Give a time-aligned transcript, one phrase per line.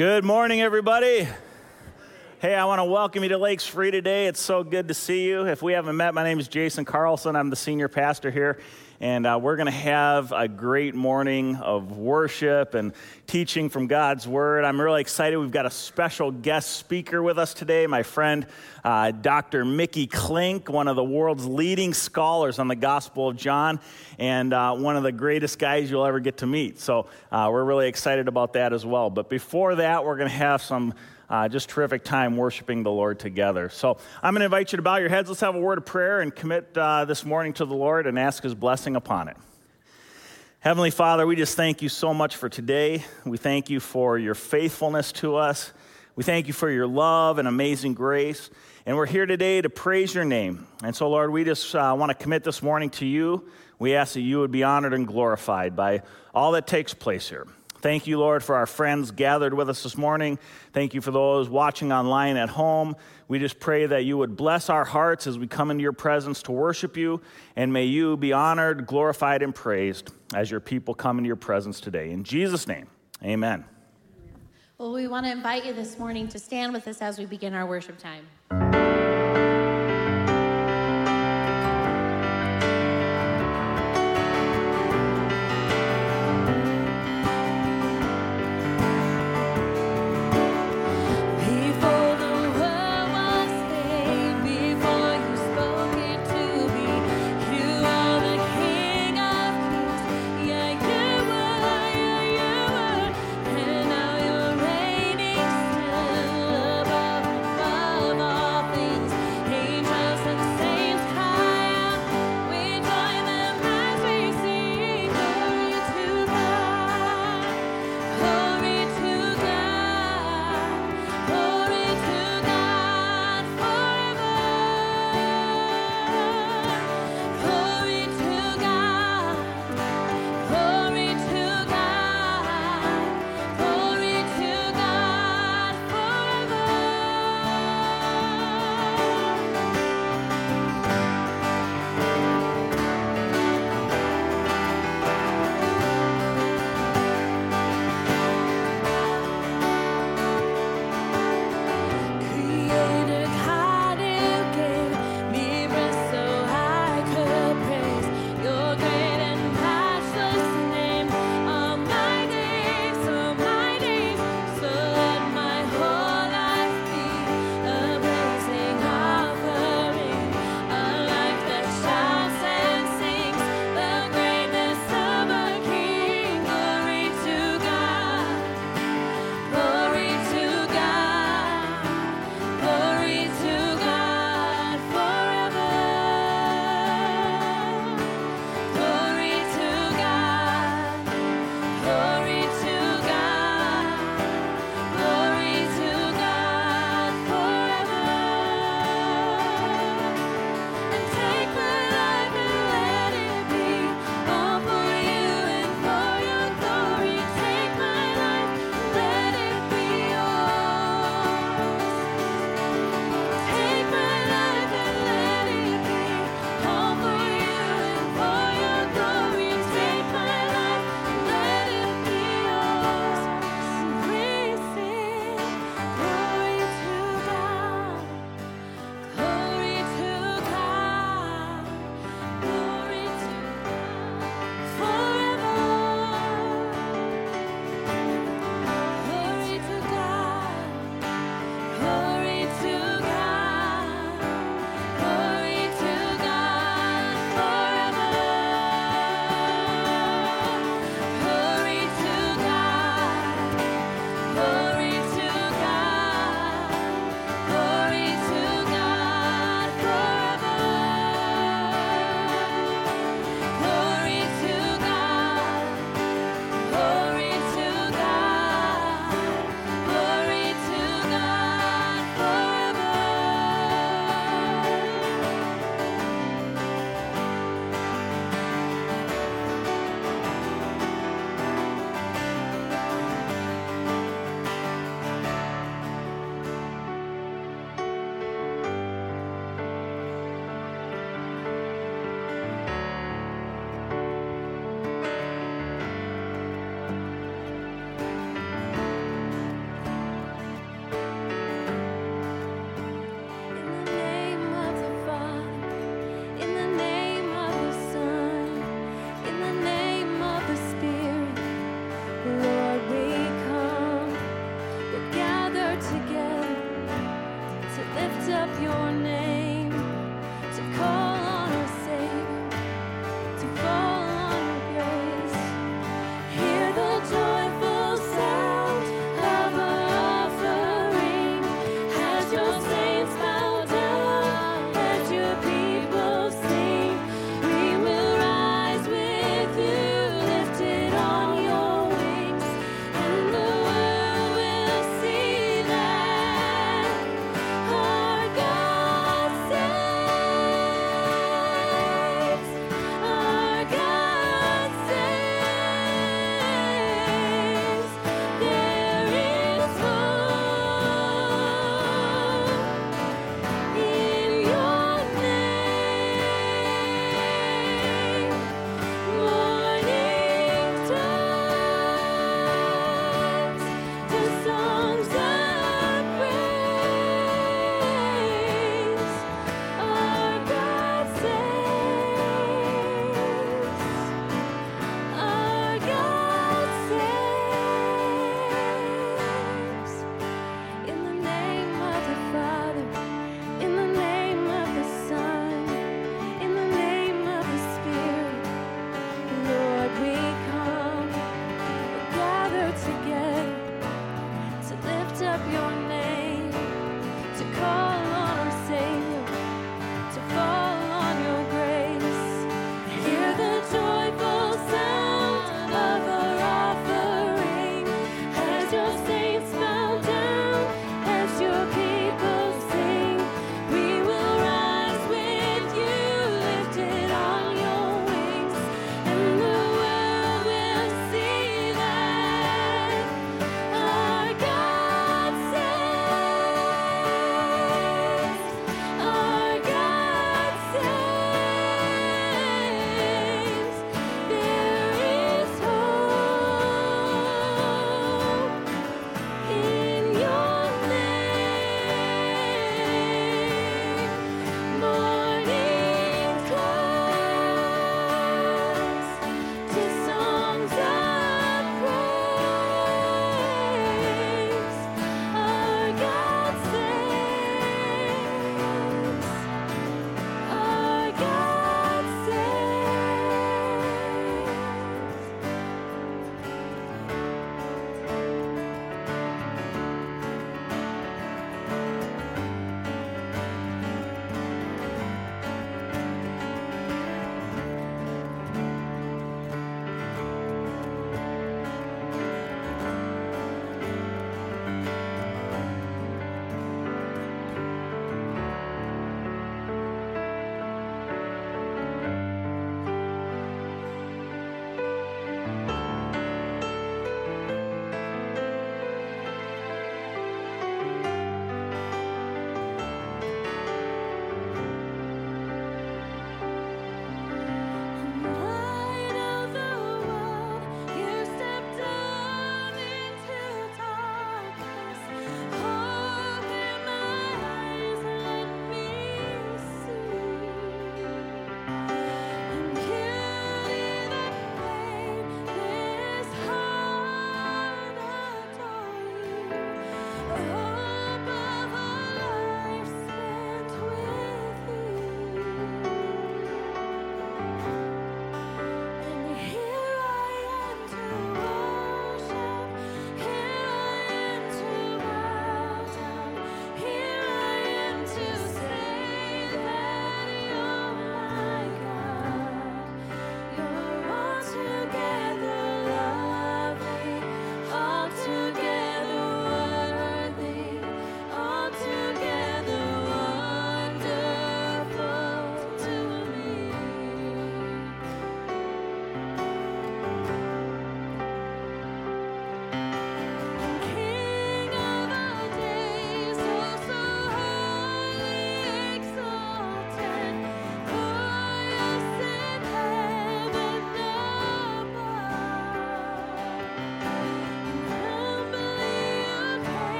[0.00, 1.28] Good morning, everybody.
[2.38, 4.28] Hey, I want to welcome you to Lakes Free today.
[4.28, 5.46] It's so good to see you.
[5.46, 7.36] If we haven't met, my name is Jason Carlson.
[7.36, 8.58] I'm the senior pastor here,
[9.00, 12.92] and uh, we're going to have a great morning of worship and
[13.26, 14.64] teaching from God's Word.
[14.64, 15.38] I'm really excited.
[15.38, 18.46] We've got a special guest speaker with us today, my friend
[18.84, 19.64] uh, Dr.
[19.64, 23.80] Mickey Klink, one of the world's leading scholars on the Gospel of John,
[24.18, 26.78] and uh, one of the greatest guys you'll ever get to meet.
[26.78, 29.10] So uh, we're really excited about that as well.
[29.10, 30.94] But before that, we're going to have some
[31.30, 33.68] uh, just terrific time worshiping the Lord together.
[33.70, 35.28] So I'm going to invite you to bow your heads.
[35.28, 38.18] Let's have a word of prayer and commit uh, this morning to the Lord and
[38.18, 39.36] ask His blessing upon it.
[40.58, 43.04] Heavenly Father, we just thank you so much for today.
[43.24, 45.72] We thank you for your faithfulness to us.
[46.16, 48.50] We thank you for your love and amazing grace.
[48.84, 50.66] And we're here today to praise your name.
[50.82, 53.48] And so, Lord, we just uh, want to commit this morning to you.
[53.78, 56.02] We ask that you would be honored and glorified by
[56.34, 57.46] all that takes place here.
[57.80, 60.38] Thank you, Lord, for our friends gathered with us this morning.
[60.72, 62.94] Thank you for those watching online at home.
[63.28, 66.42] We just pray that you would bless our hearts as we come into your presence
[66.44, 67.22] to worship you,
[67.56, 71.80] and may you be honored, glorified, and praised as your people come into your presence
[71.80, 72.10] today.
[72.10, 72.86] In Jesus' name,
[73.24, 73.64] amen.
[74.78, 77.54] Well, we want to invite you this morning to stand with us as we begin
[77.54, 78.69] our worship time.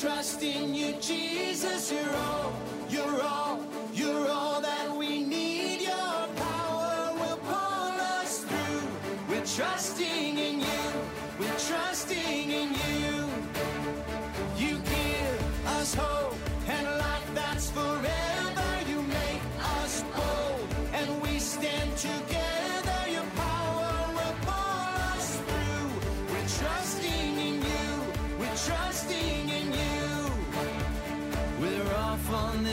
[0.00, 1.92] Trust in you, Jesus.
[1.92, 2.52] You're all,
[2.88, 3.60] you're all,
[3.92, 5.82] you're all that we need.
[5.82, 8.88] Your power will pull us through.
[9.28, 10.29] We're trusting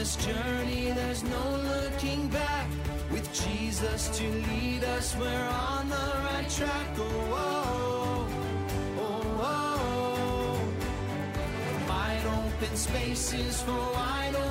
[0.07, 0.91] this journey.
[0.91, 2.67] There's no looking back.
[3.11, 6.87] With Jesus to lead us, we're on the right track.
[6.97, 8.27] Oh, oh,
[8.99, 10.59] oh, oh.
[11.89, 14.46] Wide open spaces for wide open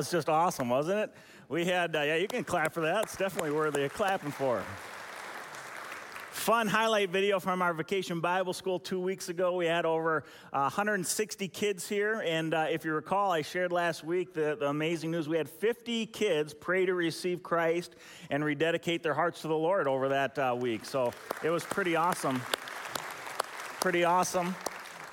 [0.00, 1.12] was just awesome, wasn't it?
[1.50, 3.04] We had, uh, yeah, you can clap for that.
[3.04, 4.64] It's definitely worthy of clapping for.
[6.30, 9.56] Fun highlight video from our vacation Bible school two weeks ago.
[9.56, 12.22] We had over uh, 160 kids here.
[12.24, 15.28] And uh, if you recall, I shared last week the, the amazing news.
[15.28, 17.94] We had 50 kids pray to receive Christ
[18.30, 20.86] and rededicate their hearts to the Lord over that uh, week.
[20.86, 21.12] So
[21.44, 22.40] it was pretty awesome.
[23.80, 24.54] Pretty awesome.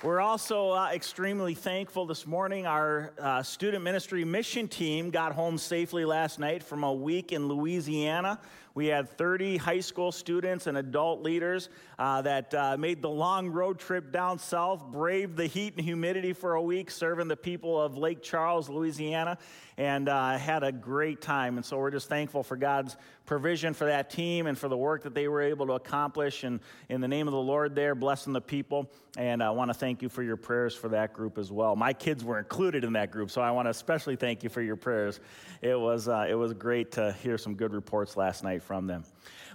[0.04, 2.68] We're also uh, extremely thankful this morning.
[2.68, 7.48] Our uh, student ministry mission team got home safely last night from a week in
[7.48, 8.38] Louisiana.
[8.74, 13.48] We had 30 high school students and adult leaders uh, that uh, made the long
[13.48, 17.82] road trip down south, braved the heat and humidity for a week, serving the people
[17.82, 19.36] of Lake Charles, Louisiana,
[19.78, 21.56] and uh, had a great time.
[21.56, 22.96] And so we're just thankful for God's
[23.28, 26.44] provision for that team and for the work that they were able to accomplish.
[26.44, 28.90] And in the name of the Lord, there, blessing the people.
[29.18, 31.76] And I want to thank you for your prayers for that group as well.
[31.76, 34.62] My kids were included in that group, so I want to especially thank you for
[34.62, 35.20] your prayers.
[35.60, 39.04] It was, uh, it was great to hear some good reports last night from them.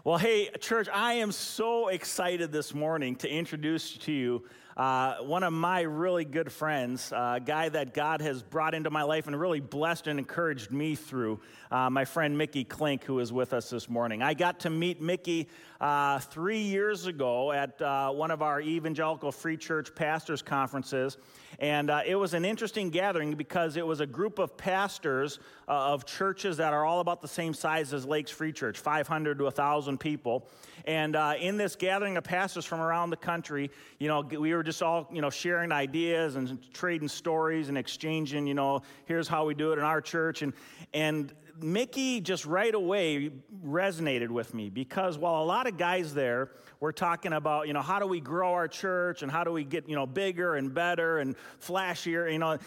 [0.03, 4.43] Well, hey, church, I am so excited this morning to introduce to you
[4.75, 8.89] uh, one of my really good friends, uh, a guy that God has brought into
[8.89, 13.19] my life and really blessed and encouraged me through, uh, my friend Mickey Klink, who
[13.19, 14.23] is with us this morning.
[14.23, 15.47] I got to meet Mickey
[15.79, 21.17] uh, three years ago at uh, one of our Evangelical Free Church Pastors Conferences.
[21.59, 25.93] And uh, it was an interesting gathering because it was a group of pastors uh,
[25.93, 29.43] of churches that are all about the same size as Lakes Free Church 500 to
[29.45, 30.47] 1,000 people.
[30.85, 34.63] And uh, in this gathering of pastors from around the country, you know, we were
[34.63, 39.45] just all, you know, sharing ideas and trading stories and exchanging, you know, here's how
[39.45, 40.41] we do it in our church.
[40.41, 40.53] And,
[40.93, 43.31] and Mickey just right away
[43.65, 47.81] resonated with me because while a lot of guys there were talking about, you know,
[47.81, 50.73] how do we grow our church and how do we get, you know, bigger and
[50.73, 52.57] better and flashier, you know,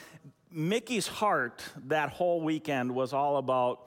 [0.51, 3.87] Mickey's heart that whole weekend was all about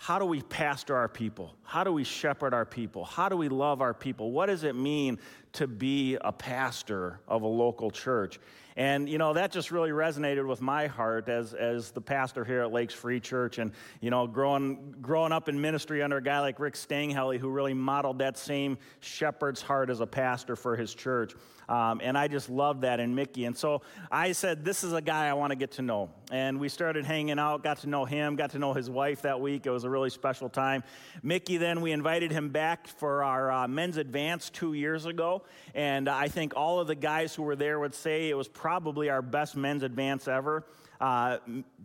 [0.00, 1.56] how do we pastor our people?
[1.64, 3.04] How do we shepherd our people?
[3.04, 4.30] How do we love our people?
[4.30, 5.18] What does it mean
[5.54, 8.38] to be a pastor of a local church?
[8.78, 12.60] And, you know, that just really resonated with my heart as, as the pastor here
[12.60, 13.58] at Lakes Free Church.
[13.58, 17.48] And, you know, growing, growing up in ministry under a guy like Rick Stanghelle, who
[17.48, 21.34] really modeled that same shepherd's heart as a pastor for his church.
[21.68, 23.44] Um, and I just loved that in Mickey.
[23.44, 26.10] And so I said, This is a guy I want to get to know.
[26.30, 29.40] And we started hanging out, got to know him, got to know his wife that
[29.40, 29.66] week.
[29.66, 30.82] It was a really special time.
[31.22, 35.42] Mickey, then we invited him back for our uh, men's advance two years ago.
[35.74, 39.10] And I think all of the guys who were there would say it was probably
[39.10, 40.64] our best men's advance ever.
[41.00, 41.38] Uh,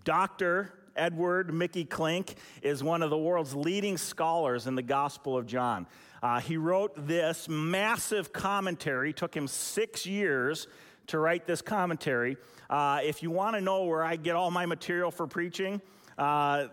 [0.03, 0.73] Dr.
[0.95, 5.87] Edward Mickey Klink is one of the world's leading scholars in the Gospel of John.
[6.21, 10.67] Uh, he wrote this massive commentary, it took him six years
[11.07, 12.37] to write this commentary.
[12.69, 15.81] Uh, if you want to know where I get all my material for preaching,
[16.17, 16.67] uh,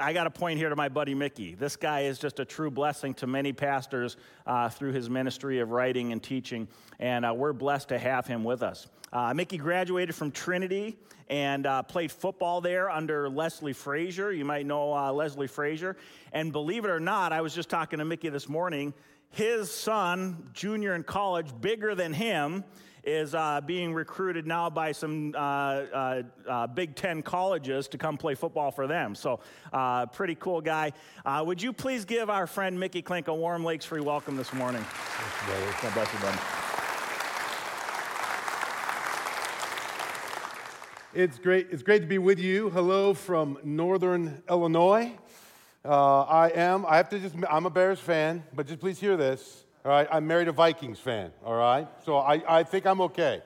[0.00, 1.54] I got to point here to my buddy Mickey.
[1.54, 5.70] This guy is just a true blessing to many pastors uh, through his ministry of
[5.70, 6.66] writing and teaching,
[6.98, 8.88] and uh, we're blessed to have him with us.
[9.12, 10.96] Uh, Mickey graduated from Trinity
[11.28, 14.32] and uh, played football there under Leslie Frazier.
[14.32, 15.96] You might know uh, Leslie Frazier.
[16.32, 18.94] And believe it or not, I was just talking to Mickey this morning.
[19.30, 22.64] His son, junior in college, bigger than him,
[23.02, 28.18] is uh, being recruited now by some uh, uh, uh Big Ten colleges to come
[28.18, 29.14] play football for them.
[29.14, 29.40] So,
[29.72, 30.92] uh, pretty cool guy.
[31.24, 34.52] Uh, would you please give our friend Mickey Klink a warm Lakes Free welcome this
[34.52, 34.84] morning?
[35.82, 36.69] God bless you, buddy.
[41.12, 41.66] It's great.
[41.72, 42.70] It's great to be with you.
[42.70, 45.10] Hello from Northern Illinois.
[45.84, 46.86] I am.
[46.86, 47.34] I have to just.
[47.50, 49.64] I'm a Bears fan, but just please hear this.
[49.84, 51.88] All right, I'm married a Vikings fan, all right?
[52.04, 53.42] So I, I think I'm okay.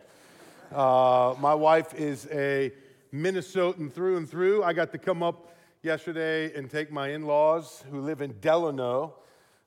[0.74, 2.70] Uh, my wife is a
[3.14, 4.62] Minnesotan through and through.
[4.62, 9.14] I got to come up yesterday and take my in laws who live in Delano.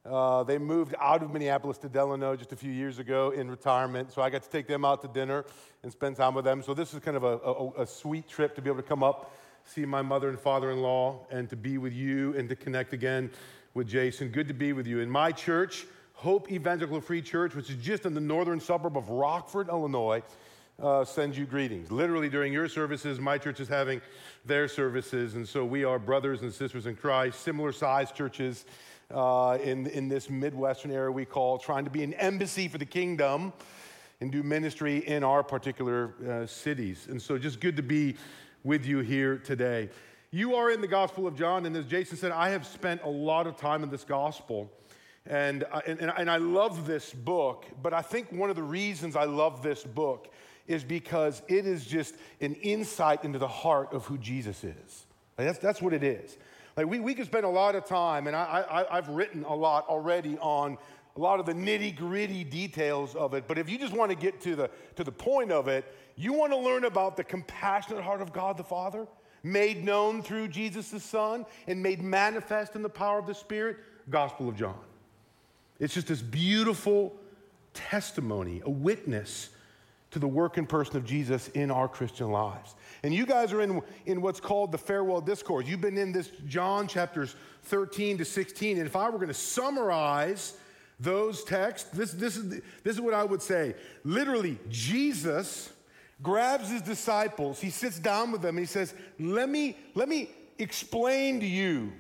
[0.08, 4.12] Uh, they moved out of Minneapolis to Delano just a few years ago in retirement.
[4.12, 5.44] So I got to take them out to dinner
[5.84, 6.64] and spend time with them.
[6.64, 9.04] So this is kind of a, a, a sweet trip to be able to come
[9.04, 12.56] up, see my mother and father in law, and to be with you and to
[12.56, 13.30] connect again
[13.74, 14.30] with Jason.
[14.30, 15.02] Good to be with you.
[15.02, 19.10] In my church, Hope Evangelical Free Church, which is just in the northern suburb of
[19.10, 20.24] Rockford, Illinois,
[20.82, 21.92] uh, sends you greetings.
[21.92, 24.02] Literally, during your services, my church is having
[24.46, 28.66] their services, and so we are brothers and sisters in Christ, similar sized churches
[29.14, 32.86] uh, in, in this Midwestern area we call, trying to be an embassy for the
[32.86, 33.54] kingdom
[34.20, 37.08] and do ministry in our particular uh, cities.
[37.10, 38.16] And so, just good to be
[38.64, 39.90] with you here today.
[40.32, 43.10] You are in the Gospel of John, and as Jason said, I have spent a
[43.10, 44.72] lot of time in this gospel.
[45.26, 49.16] And, uh, and, and I love this book, but I think one of the reasons
[49.16, 50.34] I love this book
[50.68, 55.06] is because it is just an insight into the heart of who Jesus is.
[55.38, 56.38] Like that's, that's what it is.
[56.78, 59.56] Like we, we could spend a lot of time, and I, I, I've written a
[59.56, 60.78] lot already on
[61.16, 63.48] a lot of the nitty gritty details of it.
[63.48, 66.34] But if you just want to get to the, to the point of it, you
[66.34, 69.08] want to learn about the compassionate heart of God the Father,
[69.42, 73.78] made known through Jesus the Son, and made manifest in the power of the Spirit,
[74.12, 74.78] Gospel of John.
[75.80, 77.16] It's just this beautiful
[77.74, 79.50] testimony, a witness
[80.12, 82.76] to the work and person of Jesus in our Christian lives.
[83.04, 85.68] And you guys are in, in what's called the farewell discourse.
[85.68, 88.78] You've been in this John chapters 13 to 16.
[88.78, 90.54] And if I were going to summarize
[91.00, 93.76] those texts, this, this, is, this is what I would say.
[94.04, 95.72] Literally, Jesus
[96.22, 100.32] grabs his disciples, he sits down with them, and he says, Let me, let me
[100.58, 101.92] explain to you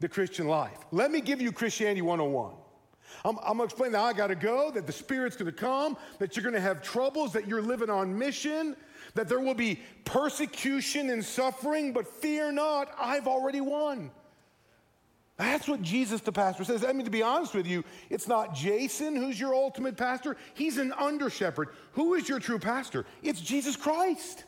[0.00, 0.78] the Christian life.
[0.90, 2.54] Let me give you Christianity 101.
[3.24, 6.44] I'm, I'm, gonna explain that I gotta go, that the Spirit's gonna come, that you're
[6.44, 8.76] gonna have troubles, that you're living on mission,
[9.18, 14.12] that there will be persecution and suffering, but fear not, I've already won.
[15.36, 16.84] That's what Jesus the pastor says.
[16.84, 20.78] I mean, to be honest with you, it's not Jason who's your ultimate pastor, he's
[20.78, 21.70] an under shepherd.
[21.92, 23.06] Who is your true pastor?
[23.24, 24.44] It's Jesus Christ.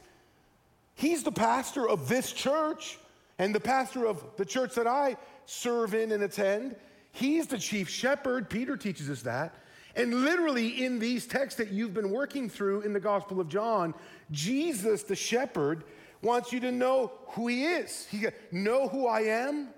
[0.94, 2.96] He's the pastor of this church
[3.40, 6.76] and the pastor of the church that I serve in and attend.
[7.10, 8.48] He's the chief shepherd.
[8.48, 9.52] Peter teaches us that.
[9.96, 13.94] And literally, in these texts that you've been working through in the Gospel of John,
[14.30, 15.84] Jesus, the shepherd,
[16.22, 18.06] wants you to know who he is.
[18.06, 19.68] He know who I am,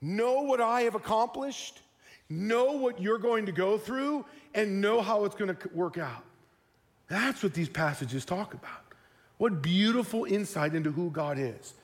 [0.00, 1.80] know what I have accomplished,
[2.28, 6.24] know what you're going to go through, and know how it's going to work out.
[7.08, 8.80] That's what these passages talk about.
[9.38, 11.74] What beautiful insight into who God is.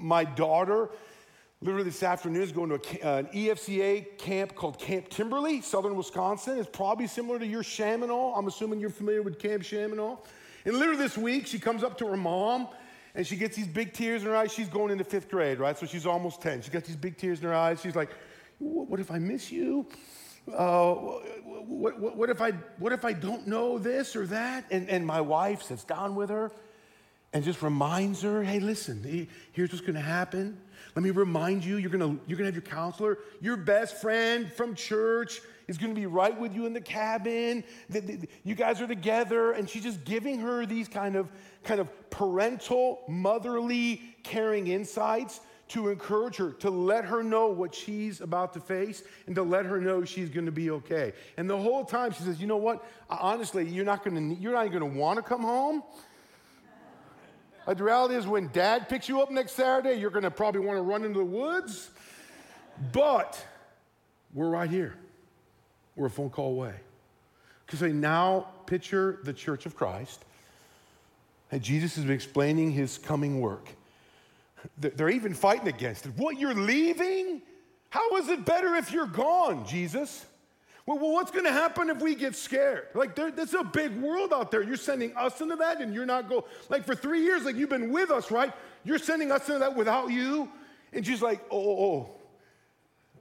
[0.00, 0.88] My daughter
[1.62, 6.56] Literally this afternoon is going to a, an EFCA camp called Camp Timber-lee, southern Wisconsin.
[6.56, 8.32] It's probably similar to your Shamineau.
[8.34, 10.20] I'm assuming you're familiar with Camp Shamineau.
[10.64, 12.68] And literally this week, she comes up to her mom
[13.14, 14.54] and she gets these big tears in her eyes.
[14.54, 15.76] She's going into fifth grade, right?
[15.76, 16.62] So she's almost 10.
[16.62, 17.82] She got these big tears in her eyes.
[17.82, 18.08] She's like,
[18.58, 19.86] What if I miss you?
[20.50, 24.64] Uh, what, what, what, if I, what if I don't know this or that?
[24.70, 26.52] And, and my wife sits down with her
[27.34, 30.58] and just reminds her, Hey, listen, here's what's going to happen.
[30.96, 34.74] Let me remind you, you're gonna, you're gonna have your counselor, your best friend from
[34.74, 37.62] church is gonna be right with you in the cabin.
[38.44, 41.28] You guys are together, and she's just giving her these kind of,
[41.62, 48.20] kind of parental, motherly, caring insights to encourage her, to let her know what she's
[48.20, 51.12] about to face, and to let her know she's gonna be okay.
[51.36, 52.84] And the whole time she says, you know what?
[53.08, 55.84] Honestly, you're not gonna, you're not gonna wanna come home
[57.66, 60.60] like the reality is, when dad picks you up next Saturday, you're going to probably
[60.60, 61.90] want to run into the woods.
[62.92, 63.42] But
[64.32, 64.94] we're right here.
[65.96, 66.74] We're a phone call away.
[67.66, 70.24] Because I now picture the church of Christ.
[71.52, 73.68] And Jesus been explaining his coming work.
[74.78, 76.12] They're even fighting against it.
[76.16, 77.42] What, you're leaving?
[77.90, 80.24] How is it better if you're gone, Jesus?
[80.86, 82.88] Well, well what's going to happen if we get scared?
[82.94, 84.62] Like, there, there's a big world out there.
[84.62, 86.44] You're sending us into that, and you're not go.
[86.68, 88.52] Like for three years, like you've been with us, right?
[88.84, 90.48] You're sending us into that without you,
[90.92, 92.10] and she's like, oh, oh, oh.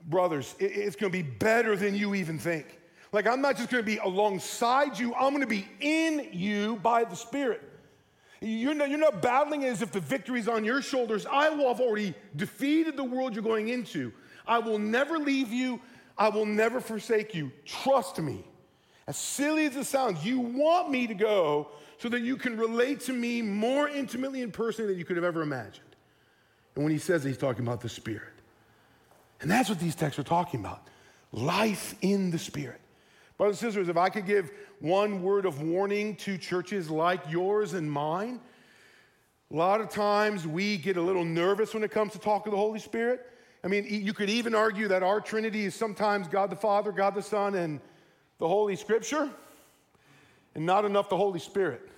[0.08, 2.66] brothers, it- it's going to be better than you even think.
[3.12, 5.14] Like, I'm not just going to be alongside you.
[5.16, 7.64] I'm going to be in you by the Spirit.
[8.42, 11.26] You're not, you're not battling as if the victory's on your shoulders.
[11.26, 14.14] I will have already defeated the world you're going into.
[14.48, 15.82] I will never leave you.
[16.20, 17.52] I will never forsake you.
[17.66, 18.44] Trust me.
[19.08, 23.00] As silly as it sounds, you want me to go so that you can relate
[23.02, 25.96] to me more intimately and personally than you could have ever imagined.
[26.76, 28.34] And when he says it, he's talking about the Spirit.
[29.42, 30.88] And that's what these texts are talking about
[31.32, 32.82] life in the Spirit.
[33.38, 37.74] Brothers and sisters, if I could give one word of warning to churches like yours
[37.74, 38.42] and mine,
[39.52, 42.52] a lot of times we get a little nervous when it comes to talk of
[42.52, 43.26] the Holy Spirit.
[43.64, 47.14] I mean, you could even argue that our Trinity is sometimes God the Father, God
[47.16, 47.82] the Son, and
[48.38, 49.30] the Holy Scripture,
[50.56, 51.90] and not enough the Holy Spirit.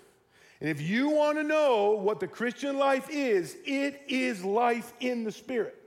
[0.60, 5.24] And if you want to know what the Christian life is, it is life in
[5.24, 5.78] the Spirit.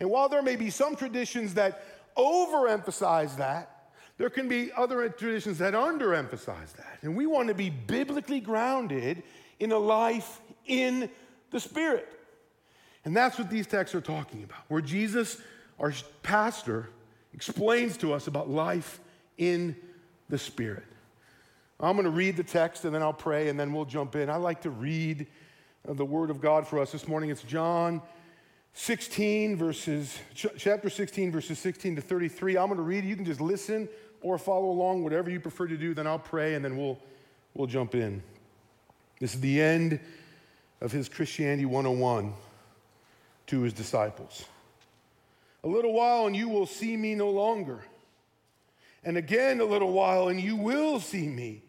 [0.00, 1.84] And while there may be some traditions that
[2.16, 6.98] overemphasize that, there can be other traditions that underemphasize that.
[7.02, 9.22] And we want to be biblically grounded
[9.58, 11.10] in a life in
[11.50, 12.08] the Spirit.
[13.04, 15.38] And that's what these texts are talking about, where Jesus,
[15.78, 16.88] our pastor,
[17.34, 19.00] explains to us about life
[19.36, 19.76] in
[20.28, 20.84] the Spirit.
[21.80, 24.30] I'm going to read the text and then I'll pray and then we'll jump in.
[24.30, 25.26] I like to read
[25.86, 27.30] uh, the Word of God for us this morning.
[27.30, 28.00] It's John
[28.72, 32.56] 16, verses, ch- chapter 16, verses 16 to 33.
[32.56, 33.04] I'm going to read.
[33.04, 33.88] You can just listen
[34.22, 35.92] or follow along, whatever you prefer to do.
[35.92, 36.98] Then I'll pray and then we'll,
[37.52, 38.22] we'll jump in.
[39.20, 40.00] This is the end
[40.80, 42.32] of his Christianity 101
[43.46, 44.44] to his disciples.
[45.62, 47.84] A little while and you will see me no longer.
[49.04, 51.62] And again, a little while and you will see me.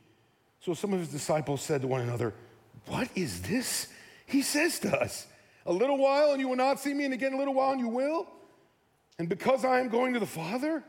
[0.61, 2.33] So some of his disciples said to one another,
[2.87, 3.87] What is this
[4.25, 5.27] he says to us?
[5.65, 7.79] A little while and you will not see me, and again a little while and
[7.79, 8.27] you will?
[9.17, 10.83] And because I am going to the Father?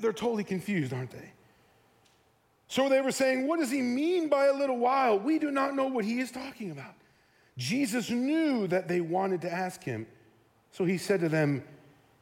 [0.00, 1.32] They're totally confused, aren't they?
[2.68, 5.18] So they were saying, What does he mean by a little while?
[5.18, 6.94] We do not know what he is talking about.
[7.56, 10.06] Jesus knew that they wanted to ask him.
[10.74, 11.62] So he said to them,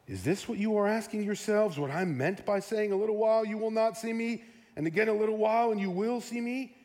[0.07, 1.79] Is this what you are asking yourselves?
[1.79, 4.43] What I meant by saying, A little while you will not see me,
[4.75, 6.75] and again a little while and you will see me?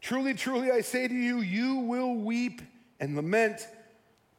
[0.00, 2.60] Truly, truly, I say to you, you will weep
[2.98, 3.68] and lament,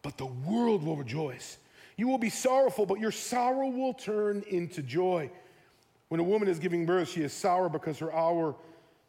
[0.02, 1.58] but the world will rejoice.
[1.96, 5.32] You will be sorrowful, but your sorrow will turn into joy.
[6.10, 8.56] When a woman is giving birth, she is sour because her hour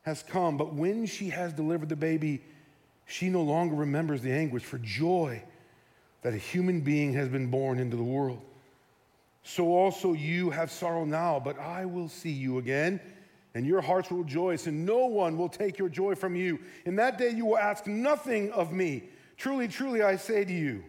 [0.02, 0.56] has come.
[0.56, 2.44] But when she has delivered the baby,
[3.04, 5.42] she no longer remembers the anguish for joy
[6.24, 8.40] that a human being has been born into the world.
[9.42, 12.98] So also you have sorrow now, but I will see you again,
[13.54, 16.58] and your hearts will rejoice, and no one will take your joy from you.
[16.86, 19.04] In that day you will ask nothing of me.
[19.36, 20.82] Truly, truly, I say to you,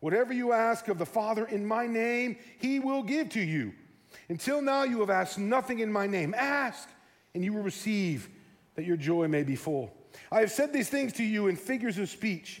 [0.00, 3.72] whatever you ask of the Father in my name, he will give to you.
[4.28, 6.34] Until now you have asked nothing in my name.
[6.36, 6.90] Ask,
[7.34, 8.28] and you will receive,
[8.74, 9.94] that your joy may be full.
[10.30, 12.60] I have said these things to you in figures of speech.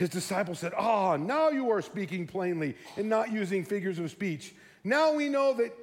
[0.00, 4.54] His disciples said, Ah, now you are speaking plainly and not using figures of speech.
[4.82, 5.76] Now we know that,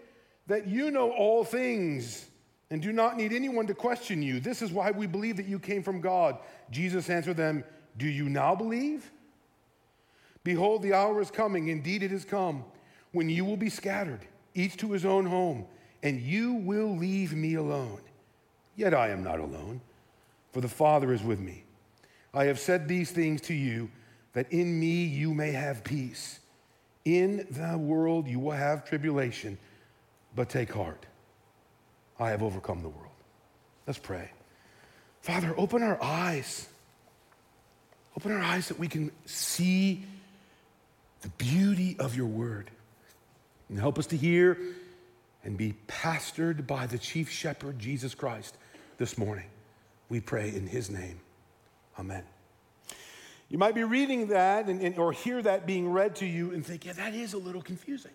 [0.48, 2.26] that you know all things
[2.72, 4.40] and do not need anyone to question you.
[4.40, 6.40] This is why we believe that you came from God.
[6.72, 7.64] Jesus answered them,
[7.96, 9.12] Do you now believe?
[10.44, 12.66] Behold, the hour is coming, indeed it has come,
[13.12, 14.26] when you will be scattered,
[14.56, 15.68] each to his own home,
[16.02, 18.02] and you will leave me alone.
[18.76, 19.80] Yet I am not alone,
[20.54, 21.66] for the Father is with me.
[22.34, 23.92] I have said these things to you,
[24.38, 26.40] that in me you may have peace.
[27.06, 29.58] In the world you will have tribulation,
[30.36, 31.08] but take heart.
[32.20, 33.16] I have overcome the world.
[33.88, 34.30] Let's pray.
[35.22, 36.68] Father, open our eyes.
[38.16, 40.04] Open our eyes that we can see
[41.22, 42.70] the beauty of your word.
[43.70, 44.56] And help us to hear
[45.44, 48.56] and be pastored by the chief shepherd, Jesus Christ,
[49.00, 49.48] this morning.
[50.10, 51.22] We pray in his name.
[51.98, 52.24] Amen.
[53.50, 56.66] You might be reading that and, and- or hear that being read to you and
[56.66, 58.12] think, yeah, that is a little confusing.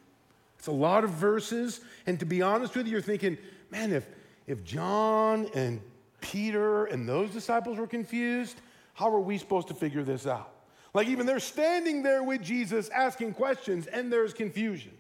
[0.58, 1.80] It's a lot of verses.
[2.06, 3.38] And to be honest with you, you're thinking,
[3.70, 4.06] man, if,
[4.46, 5.80] if John and
[6.20, 8.60] Peter and those disciples were confused,
[8.94, 10.50] how are we supposed to figure this out?
[10.94, 14.92] Like, even they're standing there with Jesus asking questions, and there's confusion.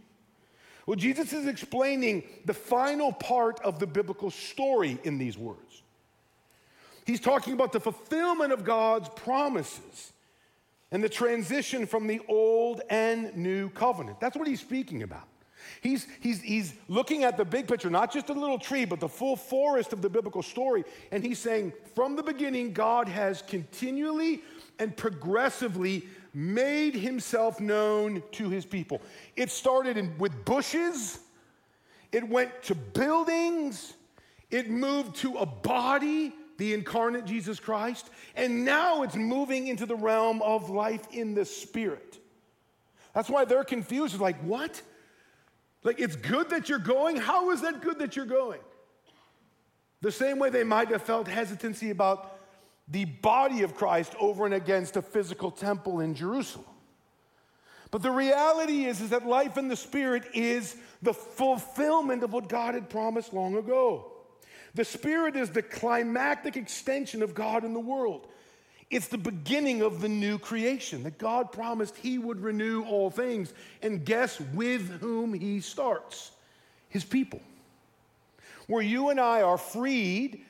[0.86, 5.82] Well, Jesus is explaining the final part of the biblical story in these words.
[7.06, 10.11] He's talking about the fulfillment of God's promises
[10.92, 14.20] and the transition from the old and new covenant.
[14.20, 15.26] That's what he's speaking about.
[15.80, 19.08] He's, he's, he's looking at the big picture, not just a little tree, but the
[19.08, 20.84] full forest of the biblical story.
[21.10, 24.42] And he's saying, from the beginning, God has continually
[24.78, 29.00] and progressively made himself known to his people.
[29.36, 31.20] It started in, with bushes,
[32.10, 33.94] it went to buildings,
[34.50, 36.32] it moved to a body,
[36.62, 41.44] the incarnate Jesus Christ, and now it's moving into the realm of life in the
[41.44, 42.20] spirit.
[43.16, 44.20] That's why they're confused.
[44.20, 44.80] Like, what?
[45.82, 47.16] Like, it's good that you're going?
[47.16, 48.60] How is that good that you're going?
[50.02, 52.38] The same way they might have felt hesitancy about
[52.86, 56.66] the body of Christ over and against a physical temple in Jerusalem.
[57.90, 62.48] But the reality is, is that life in the Spirit is the fulfillment of what
[62.48, 64.11] God had promised long ago.
[64.74, 68.26] The Spirit is the climactic extension of God in the world.
[68.90, 73.52] It's the beginning of the new creation that God promised He would renew all things.
[73.82, 76.30] And guess with whom He starts?
[76.88, 77.40] His people.
[78.66, 80.44] Where you and I are freed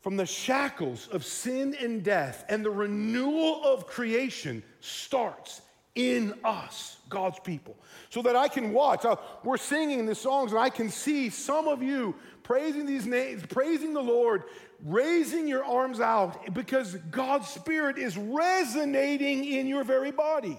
[0.00, 5.60] from the shackles of sin and death, and the renewal of creation starts
[5.94, 7.76] in us, God's people.
[8.10, 9.04] So that I can watch.
[9.04, 13.42] Uh, we're singing the songs, and I can see some of you praising these names,
[13.46, 14.44] praising the Lord,
[14.84, 20.58] raising your arms out because God's Spirit is resonating in your very body,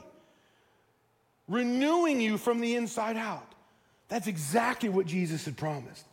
[1.48, 3.56] renewing you from the inside out.
[4.10, 6.06] That's exactly what Jesus had promised.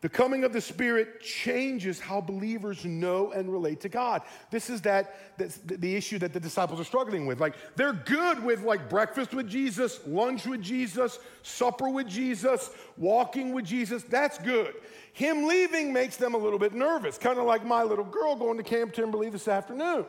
[0.00, 4.22] The coming of the Spirit changes how believers know and relate to God.
[4.48, 7.40] This is that that's the issue that the disciples are struggling with.
[7.40, 13.52] Like they're good with like breakfast with Jesus, lunch with Jesus, supper with Jesus, walking
[13.52, 14.04] with Jesus.
[14.04, 14.74] That's good.
[15.14, 18.56] Him leaving makes them a little bit nervous, kind of like my little girl going
[18.58, 20.06] to Camp Timber-lee this afternoon.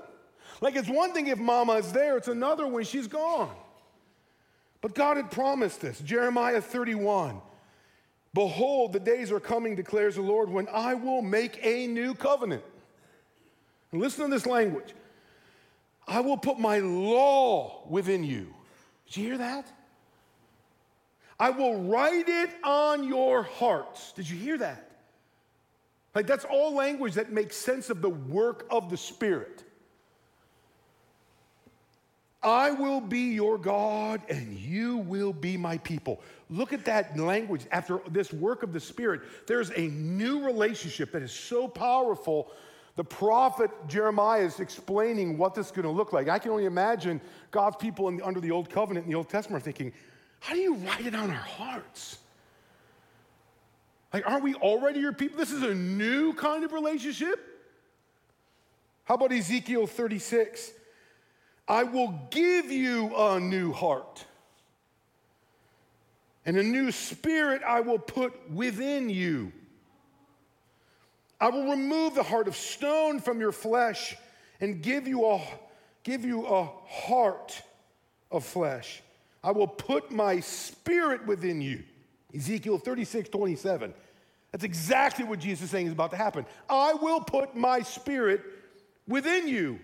[0.62, 3.56] Like it's one thing if mama is there, it's another when she's gone.
[4.82, 6.00] But God had promised this.
[6.00, 7.42] Jeremiah 31.
[8.34, 12.64] Behold, the days are coming, declares the Lord, when I will make a new covenant.
[13.92, 14.94] And listen to this language
[16.08, 18.54] I will put my law within you.
[19.06, 19.72] Did you hear that?
[21.40, 24.12] I will write it on your hearts.
[24.14, 24.90] Did you hear that?
[26.14, 29.64] Like, that's all language that makes sense of the work of the Spirit.
[32.42, 36.22] I will be your God and you will be my people.
[36.50, 37.66] Look at that language.
[37.72, 42.52] After this work of the Spirit, there's a new relationship that is so powerful.
[42.96, 46.30] The prophet Jeremiah is explaining what this is going to look like.
[46.30, 47.20] I can only imagine
[47.52, 49.92] God's people the, under the Old Covenant in the Old Testament are thinking,
[50.40, 52.20] how do you write it on our hearts?
[54.14, 55.38] Like, aren't we already your people?
[55.38, 57.40] This is a new kind of relationship.
[59.04, 60.72] How about Ezekiel 36?
[61.70, 64.26] I will give you a new heart.
[66.44, 69.54] And a new spirit I will put within you.
[71.40, 74.18] I will remove the heart of stone from your flesh
[74.60, 75.42] and give you a,
[76.04, 77.62] give you a heart
[78.32, 79.04] of flesh.
[79.44, 81.84] I will put my spirit within you.
[82.36, 83.94] Ezekiel 36, 27.
[84.52, 86.48] That's exactly what Jesus is saying is about to happen.
[86.68, 88.42] I will put my spirit
[89.08, 89.80] within you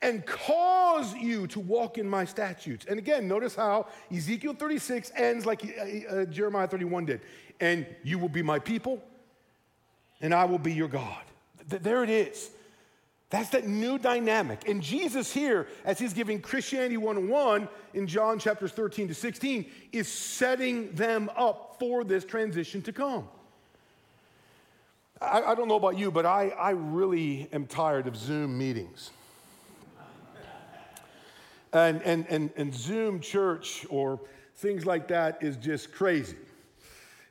[0.00, 2.86] and cause you to walk in my statutes.
[2.88, 7.20] And again, notice how Ezekiel 36 ends like uh, uh, Jeremiah 31 did.
[7.60, 9.02] And you will be my people,
[10.20, 11.22] and I will be your God.
[11.68, 12.50] Th- there it is.
[13.30, 14.68] That's that new dynamic.
[14.68, 20.08] And Jesus here, as he's giving Christianity 101 in John chapters 13 to 16, is
[20.08, 23.28] setting them up for this transition to come.
[25.20, 29.10] I, I don't know about you, but I, I really am tired of Zoom meetings.
[31.86, 34.20] And, and, and, and Zoom church or
[34.56, 36.36] things like that is just crazy.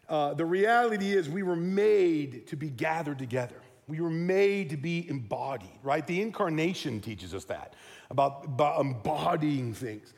[0.07, 3.61] Uh, the reality is, we were made to be gathered together.
[3.87, 6.05] We were made to be embodied, right?
[6.05, 7.73] The incarnation teaches us that
[8.09, 10.13] about, about embodying things.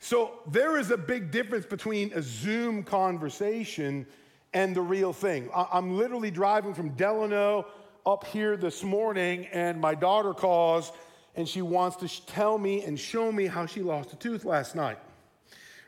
[0.00, 4.06] So there is a big difference between a Zoom conversation
[4.52, 5.48] and the real thing.
[5.54, 7.66] I'm literally driving from Delano
[8.04, 10.92] up here this morning, and my daughter calls
[11.36, 14.74] and she wants to tell me and show me how she lost a tooth last
[14.74, 14.98] night.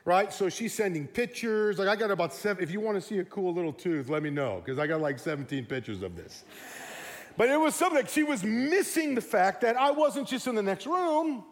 [0.04, 0.32] right?
[0.32, 1.78] So she's sending pictures.
[1.78, 2.62] Like I got about seven.
[2.62, 5.00] If you want to see a cool little tooth, let me know because I got
[5.00, 6.44] like 17 pictures of this.
[7.36, 10.62] But it was something she was missing the fact that I wasn't just in the
[10.62, 11.44] next room.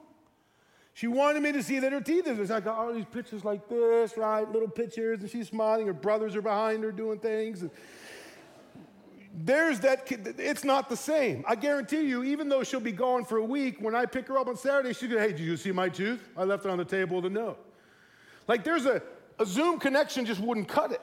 [0.94, 2.52] She wanted me to see that her teeth is.
[2.52, 4.48] I got all these pictures like this, right?
[4.50, 5.88] Little pictures, and she's smiling.
[5.88, 7.62] Her brothers are behind her doing things.
[7.62, 7.70] And
[9.36, 10.06] there's that.
[10.38, 11.44] It's not the same.
[11.48, 14.38] I guarantee you, even though she'll be gone for a week, when I pick her
[14.38, 16.28] up on Saturday, she'll go, hey, did you see my tooth?
[16.36, 17.58] I left it on the table with a note.
[18.46, 19.02] Like there's a,
[19.38, 21.00] a Zoom connection just wouldn't cut it.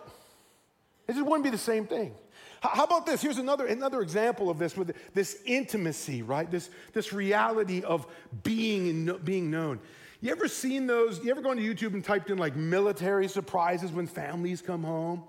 [1.07, 2.13] It just wouldn't be the same thing.
[2.61, 3.21] How about this?
[3.21, 6.49] Here's another, another example of this with this intimacy, right?
[6.49, 8.05] This, this reality of
[8.43, 9.79] being, and being known.
[10.21, 11.23] You ever seen those?
[11.23, 15.23] You ever gone to YouTube and typed in like military surprises when families come home?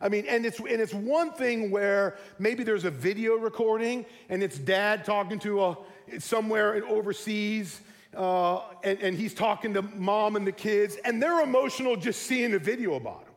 [0.00, 4.42] I mean, and it's, and it's one thing where maybe there's a video recording and
[4.42, 5.76] it's dad talking to a,
[6.18, 7.80] somewhere overseas
[8.16, 12.50] uh, and, and he's talking to mom and the kids, and they're emotional just seeing
[12.50, 13.34] the video about him.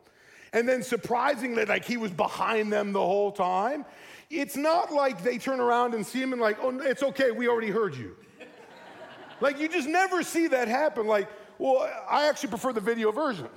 [0.52, 3.84] And then surprisingly, like he was behind them the whole time.
[4.30, 7.48] It's not like they turn around and see him and like, oh, it's okay, we
[7.48, 8.16] already heard you.
[9.40, 11.06] like you just never see that happen.
[11.06, 13.48] Like, well, I actually prefer the video version.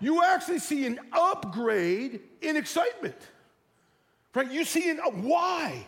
[0.00, 3.16] You actually see an upgrade in excitement,
[4.34, 4.50] right?
[4.50, 5.86] You see an uh, why.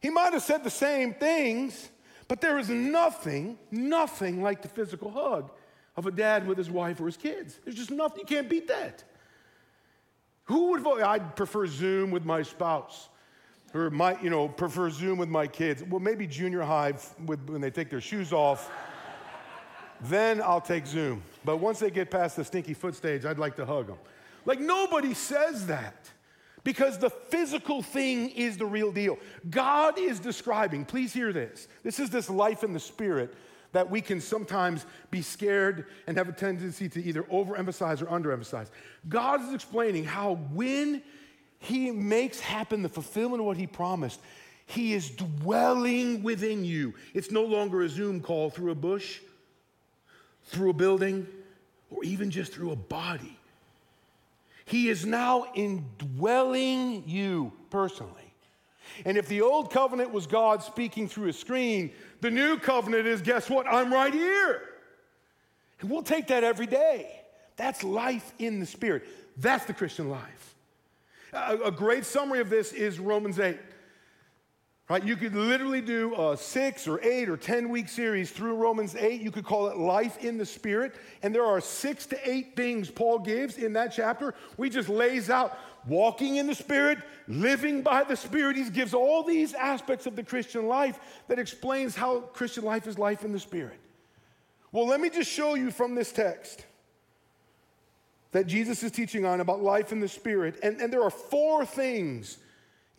[0.00, 1.90] He might have said the same things,
[2.26, 5.50] but there is nothing, nothing like the physical hug
[5.96, 7.58] of a dad with his wife or his kids.
[7.64, 9.04] There's just nothing, you can't beat that.
[10.44, 11.02] Who would vote?
[11.02, 13.08] I'd prefer Zoom with my spouse.
[13.72, 15.84] Or my, you know, prefer Zoom with my kids.
[15.84, 18.68] Well, maybe junior high with, when they take their shoes off.
[20.04, 21.22] Then I'll take Zoom.
[21.44, 23.98] But once they get past the stinky foot stage, I'd like to hug them.
[24.44, 26.10] Like nobody says that
[26.64, 29.18] because the physical thing is the real deal.
[29.48, 31.68] God is describing, please hear this.
[31.82, 33.34] This is this life in the spirit
[33.72, 38.68] that we can sometimes be scared and have a tendency to either overemphasize or underemphasize.
[39.08, 41.02] God is explaining how when
[41.60, 44.20] He makes happen the fulfillment of what He promised,
[44.66, 46.94] He is dwelling within you.
[47.14, 49.20] It's no longer a Zoom call through a bush,
[50.46, 51.26] through a building,
[51.90, 53.38] or even just through a body.
[54.64, 58.14] He is now indwelling you personally.
[59.04, 63.20] And if the old covenant was God speaking through a screen, the new covenant is
[63.20, 63.66] guess what?
[63.66, 64.62] I'm right here.
[65.80, 67.20] And we'll take that every day.
[67.56, 69.04] That's life in the Spirit.
[69.36, 70.54] That's the Christian life.
[71.32, 73.56] A, a great summary of this is Romans 8.
[74.90, 75.04] Right?
[75.04, 79.20] You could literally do a six or eight or 10 week series through Romans 8.
[79.20, 80.96] You could call it Life in the Spirit.
[81.22, 84.34] And there are six to eight things Paul gives in that chapter.
[84.56, 88.56] We just lays out walking in the Spirit, living by the Spirit.
[88.56, 92.98] He gives all these aspects of the Christian life that explains how Christian life is
[92.98, 93.78] life in the Spirit.
[94.72, 96.64] Well, let me just show you from this text
[98.32, 100.58] that Jesus is teaching on about life in the Spirit.
[100.64, 102.38] And, and there are four things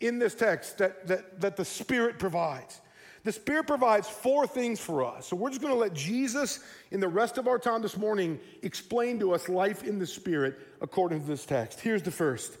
[0.02, 2.80] in this text that, that, that the Spirit provides.
[3.24, 5.28] The Spirit provides four things for us.
[5.28, 8.40] So we're just going to let Jesus, in the rest of our time this morning,
[8.62, 11.80] explain to us life in the Spirit according to this text.
[11.80, 12.58] Here's the first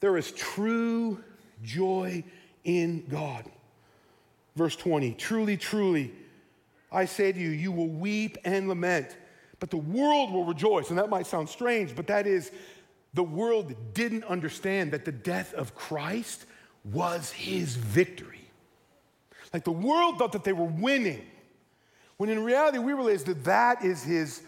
[0.00, 1.22] there is true
[1.62, 2.22] joy
[2.64, 3.44] in God.
[4.56, 6.12] Verse 20 Truly, truly,
[6.92, 9.16] I say to you, you will weep and lament,
[9.58, 10.90] but the world will rejoice.
[10.90, 12.50] And that might sound strange, but that is,
[13.14, 16.44] the world didn't understand that the death of Christ
[16.92, 18.40] was his victory.
[19.52, 21.24] Like the world thought that they were winning,
[22.16, 24.42] when in reality we realize that that is his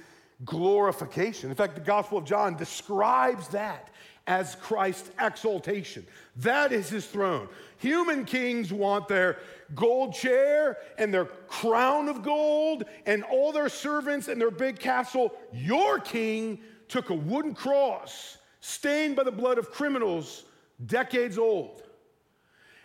[0.45, 1.51] glorification.
[1.51, 3.91] In fact, the Gospel of John describes that
[4.27, 6.07] as Christ's exaltation.
[6.37, 7.49] That is his throne.
[7.79, 9.39] Human kings want their
[9.75, 15.33] gold chair and their crown of gold and all their servants and their big castle.
[15.53, 20.45] Your king took a wooden cross stained by the blood of criminals,
[20.87, 21.83] decades old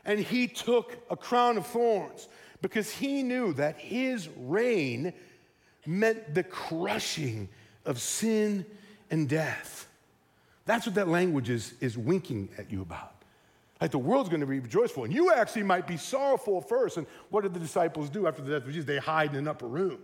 [0.05, 2.27] and he took a crown of thorns
[2.61, 5.13] because he knew that his reign
[5.85, 7.49] meant the crushing
[7.85, 8.65] of sin
[9.11, 9.87] and death.
[10.65, 13.13] That's what that language is, is winking at you about.
[13.81, 16.97] Like the world's going to be rejoiceful, and you actually might be sorrowful first.
[16.97, 18.85] And what did the disciples do after the death of Jesus?
[18.85, 19.99] They hide in an upper room.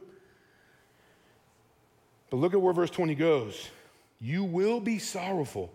[2.29, 3.69] But look at where verse 20 goes.
[4.19, 5.71] You will be sorrowful,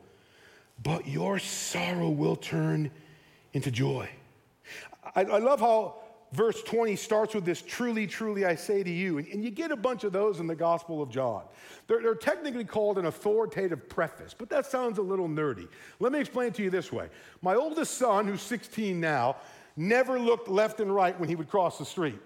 [0.83, 2.91] but your sorrow will turn
[3.57, 4.07] into joy.
[5.15, 5.97] I, I love how
[6.33, 9.17] verse 20 starts with this truly, truly, I say to you.
[9.17, 11.43] And, and you get a bunch of those in the Gospel of John.
[11.87, 15.69] They're, they're, technically called an authoritative preface, but that sounds a little nerdy.
[16.01, 17.09] Let me explain it to you this way
[17.41, 19.37] My oldest son, who's 16 now,
[19.75, 22.19] never looked left and right when he would cross the street.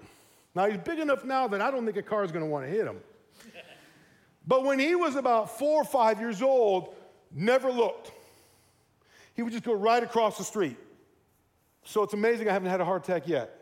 [0.57, 2.67] Now, he's big enough now that I don't think a car is going to want
[2.67, 2.97] to hit him.
[4.49, 6.97] But when he was about four or five years old,
[7.33, 8.11] never looked.
[9.37, 10.77] He would just go right across the street.
[11.85, 13.57] So it's amazing I haven't had a heart attack yet.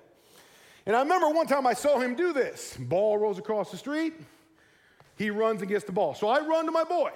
[0.87, 2.77] And I remember one time I saw him do this.
[2.79, 4.15] Ball rolls across the street.
[5.17, 6.15] He runs and gets the ball.
[6.15, 7.13] So I run to my boy.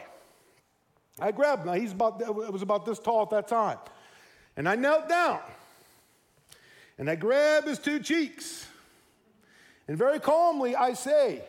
[1.21, 1.81] I grabbed him.
[1.81, 3.79] He's about, it was about this tall at that time.
[4.57, 5.41] And I knelt down.
[6.99, 8.67] And I grab his two cheeks.
[9.89, 11.43] And very calmly I say,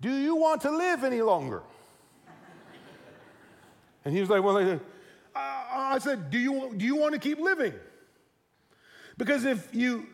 [0.00, 1.62] Do you want to live any longer?
[4.04, 4.80] and he was like, Well,
[5.34, 7.72] I, said, do you, do you want to keep living?
[9.16, 10.06] Because if you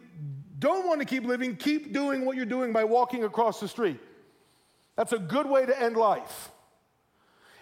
[0.59, 3.99] don't want to keep living, keep doing what you're doing by walking across the street.
[4.97, 6.51] That's a good way to end life.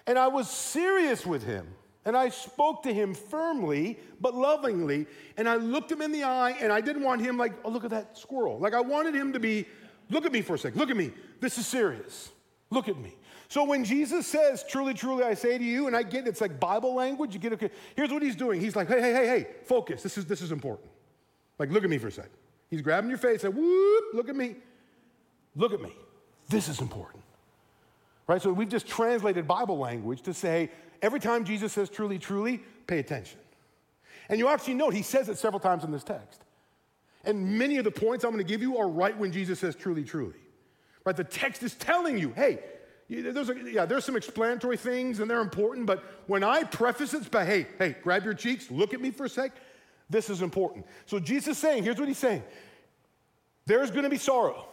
[0.06, 1.68] And I was serious with him.
[2.04, 5.06] And I spoke to him firmly, but lovingly.
[5.36, 7.84] And I looked him in the eye, and I didn't want him like, oh, look
[7.84, 8.58] at that squirrel.
[8.58, 9.66] Like, I wanted him to be,
[10.08, 10.78] look at me for a second.
[10.78, 11.12] Look at me.
[11.40, 12.30] This is serious.
[12.70, 13.14] Look at me.
[13.48, 16.58] So when Jesus says, truly, truly, I say to you, and I get it's like
[16.58, 17.70] Bible language, you get okay.
[17.94, 18.60] Here's what he's doing.
[18.60, 20.02] He's like, hey, hey, hey, hey, focus.
[20.02, 20.90] This is, this is important.
[21.58, 22.30] Like, look at me for a second.
[22.70, 24.56] He's grabbing your face, like, whoop, look at me.
[25.56, 25.92] Look at me.
[26.48, 27.22] This is important.
[28.26, 28.40] Right?
[28.40, 30.70] So we've just translated Bible language to say
[31.02, 33.40] every time Jesus says truly, truly, pay attention.
[34.28, 36.42] And you actually note he says it several times in this text.
[37.24, 39.74] And many of the points I'm going to give you are right when Jesus says
[39.74, 40.36] truly, truly.
[41.04, 41.16] Right?
[41.16, 42.60] The text is telling you, hey,
[43.08, 47.30] there's a, yeah, there's some explanatory things and they're important, but when I preface it
[47.30, 49.52] by, hey, hey, grab your cheeks, look at me for a sec,
[50.10, 50.86] this is important.
[51.06, 52.42] So Jesus is saying, here's what he's saying
[53.66, 54.66] there's going to be sorrow.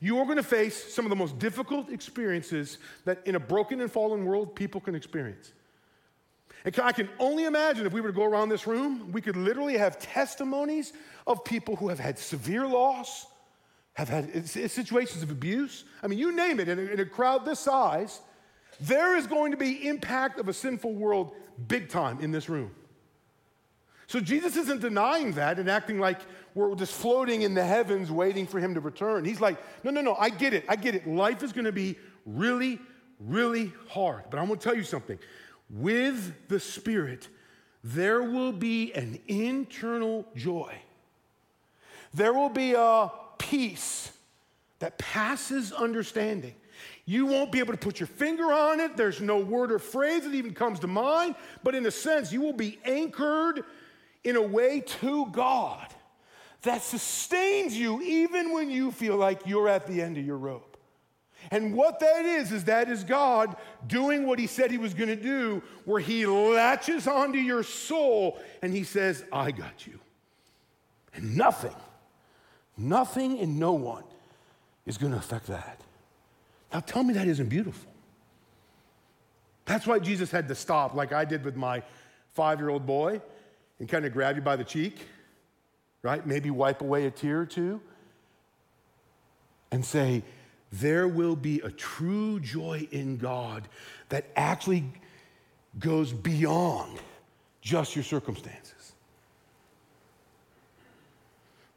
[0.00, 3.80] You are going to face some of the most difficult experiences that in a broken
[3.80, 5.52] and fallen world people can experience.
[6.64, 9.36] And I can only imagine if we were to go around this room, we could
[9.36, 10.92] literally have testimonies
[11.26, 13.26] of people who have had severe loss,
[13.94, 15.84] have had situations of abuse.
[16.02, 18.20] I mean, you name it, in a, in a crowd this size,
[18.80, 21.32] there is going to be impact of a sinful world
[21.68, 22.70] big time in this room.
[24.06, 26.20] So Jesus isn't denying that and acting like
[26.54, 29.24] we're just floating in the heavens waiting for him to return.
[29.24, 30.64] He's like, no, no, no, I get it.
[30.68, 31.06] I get it.
[31.06, 31.96] Life is going to be
[32.26, 32.78] really,
[33.18, 34.24] really hard.
[34.30, 35.18] But I'm going to tell you something.
[35.70, 37.28] With the Spirit,
[37.82, 40.74] there will be an internal joy.
[42.12, 44.12] There will be a peace
[44.78, 46.54] that passes understanding.
[47.06, 48.96] You won't be able to put your finger on it.
[48.96, 51.34] There's no word or phrase that even comes to mind.
[51.62, 53.64] But in a sense, you will be anchored
[54.24, 55.86] in a way to God
[56.62, 60.76] that sustains you even when you feel like you're at the end of your rope.
[61.50, 63.54] And what that is, is that is God
[63.86, 68.40] doing what He said He was going to do, where He latches onto your soul
[68.62, 70.00] and He says, I got you.
[71.14, 71.74] And nothing
[72.76, 74.04] Nothing and no one
[74.86, 75.80] is going to affect that.
[76.72, 77.90] Now tell me that isn't beautiful.
[79.64, 81.82] That's why Jesus had to stop, like I did with my
[82.34, 83.22] five year old boy,
[83.78, 84.98] and kind of grab you by the cheek,
[86.02, 86.26] right?
[86.26, 87.80] Maybe wipe away a tear or two,
[89.70, 90.22] and say,
[90.72, 93.68] There will be a true joy in God
[94.08, 94.84] that actually
[95.78, 96.98] goes beyond
[97.60, 98.92] just your circumstances.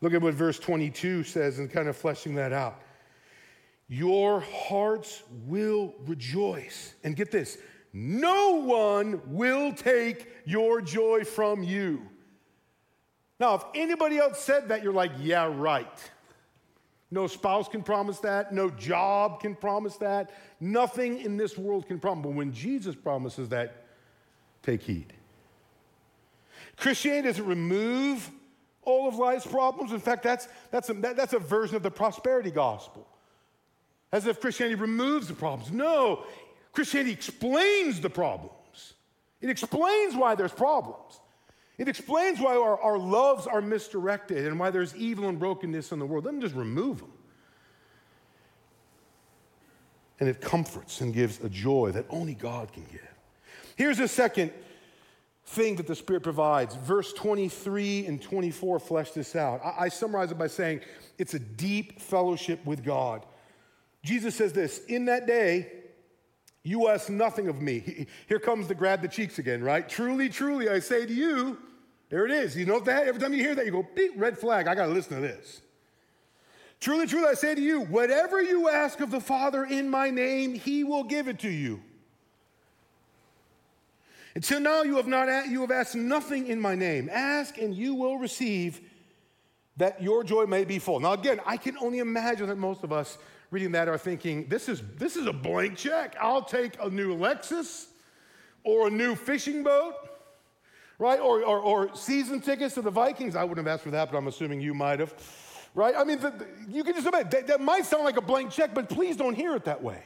[0.01, 2.81] Look at what verse 22 says and kind of fleshing that out.
[3.89, 6.93] Your hearts will rejoice.
[7.03, 7.57] And get this
[7.99, 12.03] no one will take your joy from you.
[13.39, 16.11] Now, if anybody else said that, you're like, yeah, right.
[17.09, 18.53] No spouse can promise that.
[18.53, 20.31] No job can promise that.
[20.59, 22.21] Nothing in this world can promise.
[22.21, 23.85] But when Jesus promises that,
[24.61, 25.13] take heed.
[26.75, 28.29] Christianity doesn't remove
[28.83, 29.91] all of life's problems.
[29.91, 33.07] In fact, that's, that's, a, that, that's a version of the prosperity gospel.
[34.11, 35.71] As if Christianity removes the problems.
[35.71, 36.25] No,
[36.77, 38.93] Christianity explains the problems.
[39.41, 41.19] It explains why there's problems.
[41.79, 45.97] It explains why our, our loves are misdirected and why there's evil and brokenness in
[45.97, 46.25] the world.
[46.25, 47.11] Doesn't just remove them.
[50.19, 53.01] And it comforts and gives a joy that only God can give.
[53.75, 54.51] Here's a second
[55.47, 56.75] thing that the Spirit provides.
[56.75, 59.65] Verse 23 and 24 flesh this out.
[59.65, 60.81] I, I, summarize it by saying
[61.17, 63.25] it's a deep fellowship with God.
[64.03, 65.71] Jesus says this In that day,
[66.63, 68.07] you ask nothing of me.
[68.27, 69.87] Here comes the grab the cheeks again, right?
[69.87, 71.57] Truly, truly, I say to you,
[72.09, 72.55] there it is.
[72.55, 73.07] You know that?
[73.07, 75.21] Every time you hear that, you go, beep, red flag, I got to listen to
[75.21, 75.61] this.
[76.79, 80.53] Truly, truly, I say to you, whatever you ask of the Father in my name,
[80.53, 81.81] he will give it to you.
[84.35, 87.09] Until now, you have, not, you have asked nothing in my name.
[87.11, 88.81] Ask and you will receive
[89.77, 90.99] that your joy may be full.
[90.99, 93.17] Now, again, I can only imagine that most of us
[93.51, 96.15] reading that are thinking, this is, this is a blank check.
[96.19, 97.87] I'll take a new Lexus
[98.63, 99.93] or a new fishing boat,
[100.99, 101.19] right?
[101.19, 103.35] Or, or, or season tickets to the Vikings.
[103.35, 105.13] I wouldn't have asked for that, but I'm assuming you might have,
[105.73, 105.95] right?
[105.95, 108.51] I mean, the, the, you can just imagine, that, that might sound like a blank
[108.51, 110.03] check, but please don't hear it that way.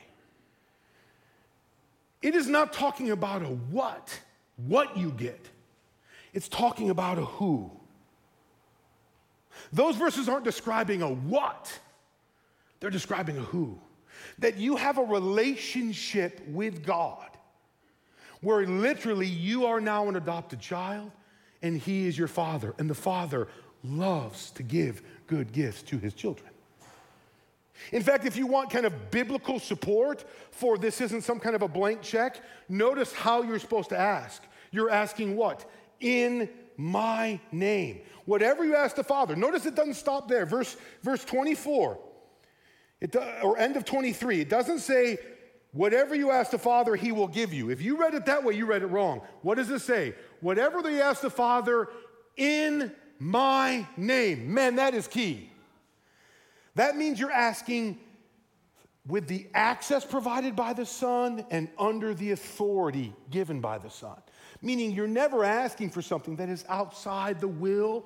[2.22, 4.20] It is not talking about a what,
[4.68, 5.44] what you get.
[6.34, 7.72] It's talking about a who.
[9.74, 11.80] Those verses aren't describing a what,
[12.82, 13.80] they're describing a who.
[14.40, 17.30] That you have a relationship with God
[18.42, 21.12] where literally you are now an adopted child
[21.62, 23.48] and He is your father, and the father
[23.84, 26.50] loves to give good gifts to his children.
[27.92, 31.62] In fact, if you want kind of biblical support for this isn't some kind of
[31.64, 32.38] a blank check,
[32.70, 34.44] notice how you're supposed to ask.
[34.72, 35.66] You're asking what?
[36.00, 38.02] In my name.
[38.26, 39.36] Whatever you ask the Father.
[39.36, 40.46] Notice it doesn't stop there.
[40.46, 42.00] Verse, verse 24,
[43.02, 45.18] it, or end of 23, it doesn't say,
[45.74, 47.70] whatever you ask the Father, he will give you.
[47.70, 49.22] If you read it that way, you read it wrong.
[49.42, 50.14] What does it say?
[50.40, 51.90] Whatever they ask the Father
[52.38, 54.54] in my name.
[54.54, 55.52] Man, that is key.
[56.76, 58.00] That means you're asking
[59.08, 64.18] with the access provided by the Son and under the authority given by the Son.
[64.62, 68.06] Meaning you're never asking for something that is outside the will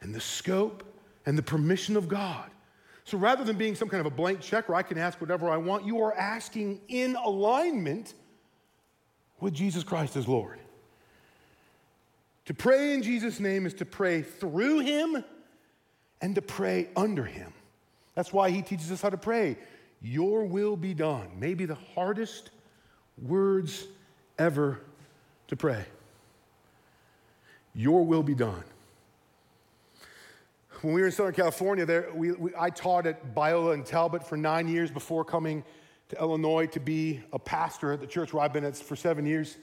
[0.00, 0.82] and the scope
[1.26, 2.50] and the permission of God.
[3.04, 5.50] So rather than being some kind of a blank check where I can ask whatever
[5.50, 8.14] I want, you are asking in alignment
[9.40, 10.58] with Jesus Christ as Lord.
[12.46, 15.22] To pray in Jesus' name is to pray through Him
[16.20, 17.52] and to pray under Him.
[18.14, 19.56] That's why He teaches us how to pray.
[20.00, 21.28] Your will be done.
[21.38, 22.50] Maybe the hardest
[23.20, 23.86] words
[24.38, 24.80] ever
[25.48, 25.84] to pray.
[27.74, 28.64] Your will be done.
[30.82, 34.26] When we were in Southern California, there, we, we, I taught at Biola and Talbot
[34.26, 35.64] for nine years before coming
[36.08, 39.24] to Illinois to be a pastor at the church where I've been at for seven
[39.24, 39.56] years.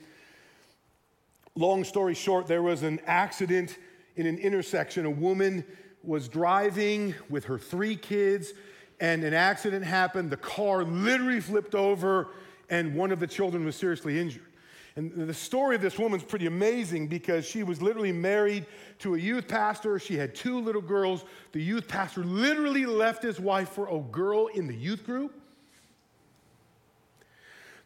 [1.55, 3.77] Long story short, there was an accident
[4.15, 5.05] in an intersection.
[5.05, 5.63] A woman
[6.03, 8.53] was driving with her three kids,
[8.99, 10.29] and an accident happened.
[10.29, 12.29] The car literally flipped over,
[12.69, 14.50] and one of the children was seriously injured.
[14.95, 18.65] And the story of this woman's pretty amazing because she was literally married
[18.99, 19.97] to a youth pastor.
[19.99, 21.23] She had two little girls.
[21.53, 25.33] The youth pastor literally left his wife for a girl in the youth group.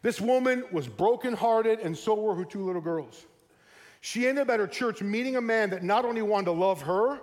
[0.02, 3.26] This woman was brokenhearted, and so were her two little girls.
[4.00, 6.82] She ended up at her church meeting a man that not only wanted to love
[6.82, 7.20] her,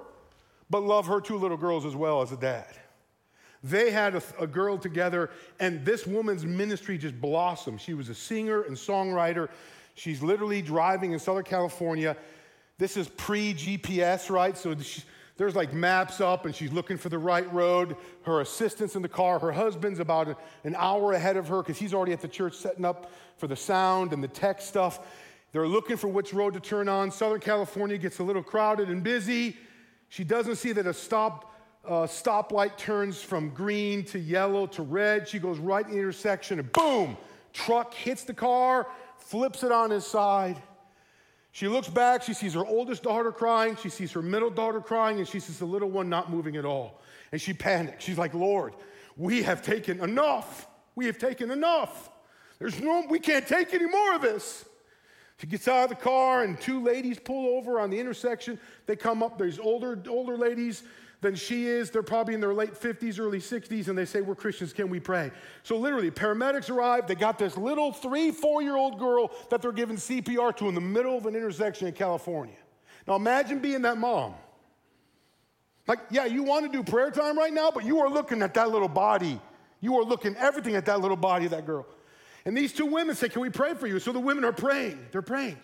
[0.69, 2.67] but love her two little girls as well as a dad.
[3.63, 7.79] They had a, a, girl together, and this woman's ministry just blossomed.
[7.79, 9.47] She was a singer and songwriter.
[9.95, 12.17] She's literally driving in Southern California.
[12.77, 14.57] This is pre GPS, right?
[14.57, 15.03] So she,
[15.37, 17.95] there's like maps up, and she's looking for the right road.
[18.23, 19.39] Her assistant's in the car.
[19.39, 22.83] Her husband's about an hour ahead of her because he's already at the church setting
[22.83, 24.99] up for the sound and the tech stuff.
[25.53, 27.11] They're looking for which road to turn on.
[27.11, 29.55] Southern California gets a little crowded and busy.
[30.09, 31.52] She doesn't see that a stop
[31.85, 35.27] uh, stoplight turns from green to yellow to red.
[35.27, 37.17] She goes right in the intersection and boom,
[37.51, 40.61] truck hits the car, flips it on his side.
[41.51, 45.19] She looks back, she sees her oldest daughter crying, she sees her middle daughter crying,
[45.19, 46.99] and she sees the little one not moving at all.
[47.31, 48.03] And she panics.
[48.03, 48.73] She's like, Lord,
[49.17, 50.67] we have taken enough.
[50.95, 52.09] We have taken enough.
[52.57, 54.65] There's no, we can't take any more of this.
[55.37, 58.59] She gets out of the car, and two ladies pull over on the intersection.
[58.87, 60.83] They come up, there's older, older ladies
[61.23, 61.89] than she is.
[61.89, 64.99] They're probably in their late 50s, early 60s, and they say, We're Christians, can we
[64.99, 65.31] pray?
[65.63, 67.07] So, literally, paramedics arrive.
[67.07, 70.75] They got this little three, four year old girl that they're giving CPR to in
[70.75, 72.55] the middle of an intersection in California.
[73.07, 74.35] Now, imagine being that mom.
[75.87, 78.53] Like, yeah, you want to do prayer time right now, but you are looking at
[78.53, 79.41] that little body.
[79.81, 81.85] You are looking everything at that little body of that girl.
[82.45, 83.99] And these two women say, Can we pray for you?
[83.99, 85.07] So the women are praying.
[85.11, 85.57] They're praying.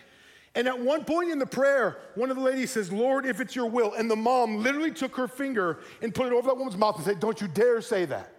[0.56, 3.56] And at one point in the prayer, one of the ladies says, Lord, if it's
[3.56, 3.94] your will.
[3.94, 7.06] And the mom literally took her finger and put it over that woman's mouth and
[7.06, 8.34] said, Don't you dare say that.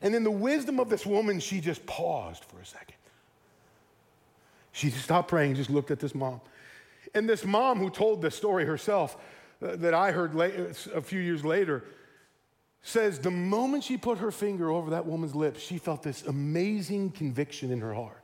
[0.00, 2.96] And in the wisdom of this woman, she just paused for a second.
[4.72, 6.40] She stopped praying, just looked at this mom.
[7.14, 9.16] And this mom who told this story herself,
[9.62, 11.84] uh, that I heard a few years later,
[12.82, 17.10] says the moment she put her finger over that woman's lips, she felt this amazing
[17.12, 18.21] conviction in her heart.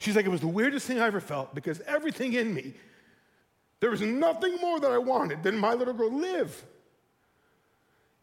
[0.00, 2.72] She's like, it was the weirdest thing I ever felt because everything in me,
[3.78, 6.64] there was nothing more that I wanted than my little girl live.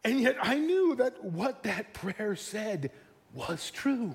[0.04, 2.90] And yet I knew that what that prayer said
[3.32, 4.14] was true.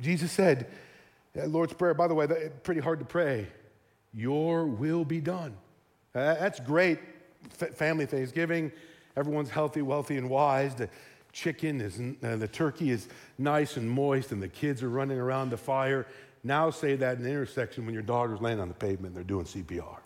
[0.00, 0.68] Jesus said,
[1.34, 2.28] Lord's Prayer, by the way,
[2.62, 3.48] pretty hard to pray.
[4.14, 5.56] Your will be done.
[6.12, 7.00] That's great
[7.60, 8.70] f- family Thanksgiving.
[9.16, 10.76] Everyone's healthy, wealthy, and wise.
[10.76, 10.88] The
[11.32, 13.08] chicken is, uh, the turkey is
[13.38, 16.06] nice and moist, and the kids are running around the fire.
[16.44, 19.24] Now say that in the intersection when your daughter's laying on the pavement and they're
[19.24, 19.98] doing CPR.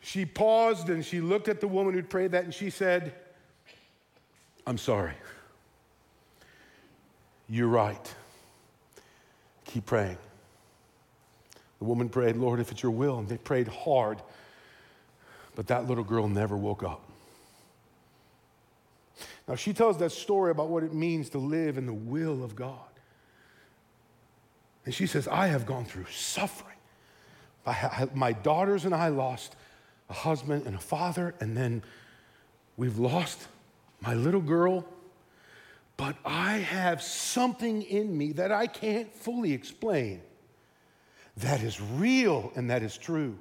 [0.00, 3.14] She paused and she looked at the woman who'd prayed that and she said,
[4.66, 5.12] I'm sorry.
[7.48, 8.14] You're right.
[9.64, 10.18] Keep praying.
[11.78, 13.18] The woman prayed, Lord, if it's your will.
[13.18, 14.22] And they prayed hard.
[15.54, 17.09] But that little girl never woke up.
[19.50, 22.54] Now, she tells that story about what it means to live in the will of
[22.54, 22.78] God.
[24.84, 26.76] And she says, I have gone through suffering.
[28.14, 29.56] my daughters and I lost
[30.08, 31.82] a husband and a father, and then
[32.76, 33.48] we've lost
[34.00, 34.86] my little girl.
[35.96, 40.22] But I have something in me that I can't fully explain
[41.38, 43.36] that is real and that is true.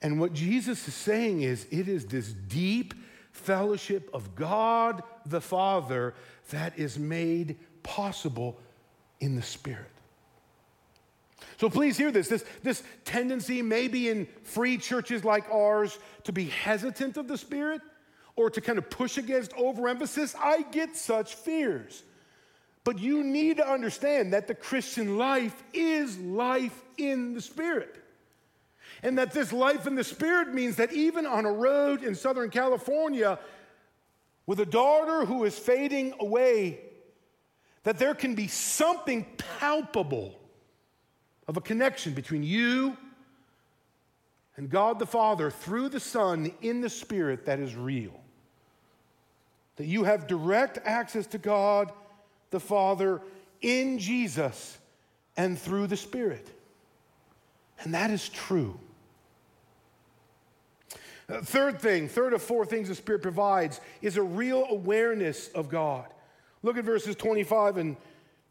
[0.00, 2.94] And what Jesus is saying is it is this deep
[3.32, 6.14] fellowship of God the Father
[6.50, 8.58] that is made possible
[9.20, 9.90] in the Spirit.
[11.58, 12.28] So please hear this.
[12.28, 17.82] This, this tendency, maybe in free churches like ours, to be hesitant of the Spirit
[18.36, 22.02] or to kind of push against overemphasis, I get such fears.
[22.84, 27.99] But you need to understand that the Christian life is life in the Spirit.
[29.02, 32.50] And that this life in the Spirit means that even on a road in Southern
[32.50, 33.38] California
[34.46, 36.80] with a daughter who is fading away,
[37.84, 39.24] that there can be something
[39.58, 40.38] palpable
[41.48, 42.96] of a connection between you
[44.56, 48.20] and God the Father through the Son in the Spirit that is real.
[49.76, 51.92] That you have direct access to God
[52.50, 53.22] the Father
[53.62, 54.76] in Jesus
[55.36, 56.46] and through the Spirit.
[57.80, 58.78] And that is true.
[61.28, 65.68] Uh, third thing, third of four things the Spirit provides is a real awareness of
[65.68, 66.06] God.
[66.62, 67.96] Look at verses 25 and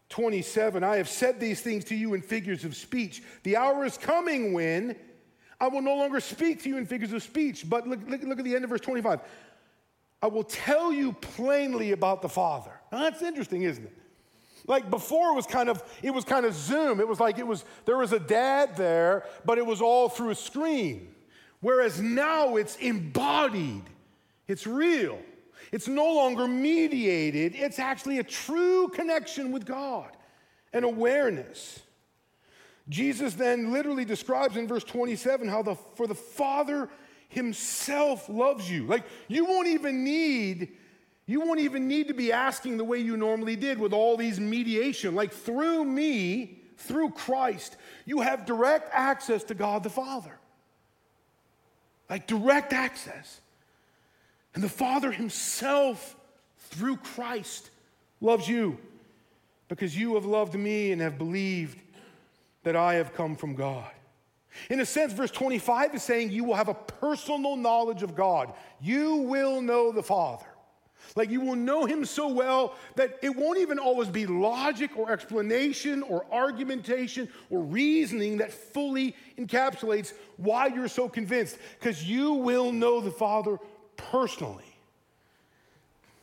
[0.09, 0.84] 27.
[0.84, 3.21] I have said these things to you in figures of speech.
[3.43, 4.95] The hour is coming when
[5.59, 7.69] I will no longer speak to you in figures of speech.
[7.69, 9.19] But look, look, look at the end of verse 25.
[10.21, 12.71] I will tell you plainly about the Father.
[12.91, 13.97] Now, that's interesting, isn't it?
[14.68, 16.99] Like before it was kind of it was kind of zoom.
[16.99, 20.30] It was like it was there was a dad there, but it was all through
[20.30, 21.14] a screen.
[21.62, 23.84] Whereas now it's embodied.
[24.47, 25.20] It's real.
[25.72, 27.55] It's no longer mediated.
[27.55, 30.10] It's actually a true connection with God
[30.74, 31.80] and awareness.
[32.88, 36.89] Jesus then literally describes in verse 27 how the for the Father
[37.28, 38.88] himself loves you.
[38.88, 40.76] Like you won't even need
[41.30, 44.39] you won't even need to be asking the way you normally did with all these
[44.39, 45.13] mediation.
[45.13, 50.32] Like through me, through Christ, you have direct access to God the Father.
[52.09, 53.41] Like direct access.
[54.55, 56.15] And the Father Himself,
[56.57, 57.69] through Christ,
[58.21, 58.80] loves you
[59.67, 61.80] because you have loved me and have believed
[62.63, 63.91] that I have come from God.
[64.71, 68.51] In a sense, verse 25 is saying you will have a personal knowledge of God.
[68.82, 70.47] You will know the Father.
[71.16, 75.12] Like you will know him so well that it won't even always be logic or
[75.12, 82.72] explanation or argumentation or reasoning that fully encapsulates why you're so convinced, because you will
[82.72, 83.58] know the Father
[83.97, 84.64] personally.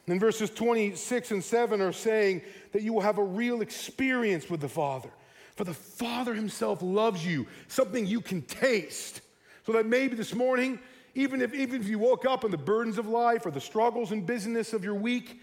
[0.07, 4.61] And verses 26 and 7 are saying that you will have a real experience with
[4.61, 5.11] the Father.
[5.57, 9.21] For the Father Himself loves you, something you can taste.
[9.65, 10.79] So that maybe this morning
[11.17, 14.13] even if, even if you woke up and the burdens of life or the struggles
[14.13, 15.41] and busyness of your week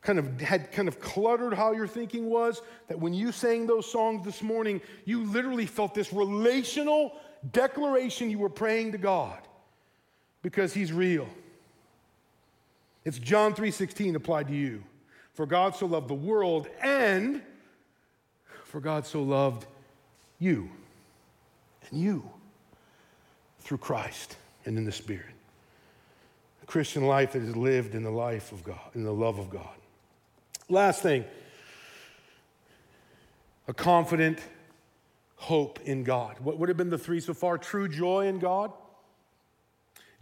[0.00, 3.90] kind of had kind of cluttered how your thinking was, that when you sang those
[3.90, 7.16] songs this morning, you literally felt this relational
[7.52, 9.40] declaration you were praying to God
[10.42, 11.28] because He's real.
[13.04, 14.84] It's John 3:16 applied to you.
[15.34, 17.42] For God so loved the world and
[18.64, 19.66] for God so loved
[20.38, 20.70] you
[21.90, 22.30] and you
[23.66, 25.34] through Christ and in the Spirit.
[26.62, 29.50] A Christian life that is lived in the life of God, in the love of
[29.50, 29.74] God.
[30.68, 31.24] Last thing
[33.66, 34.38] a confident
[35.34, 36.36] hope in God.
[36.38, 37.58] What would have been the three so far?
[37.58, 38.72] True joy in God,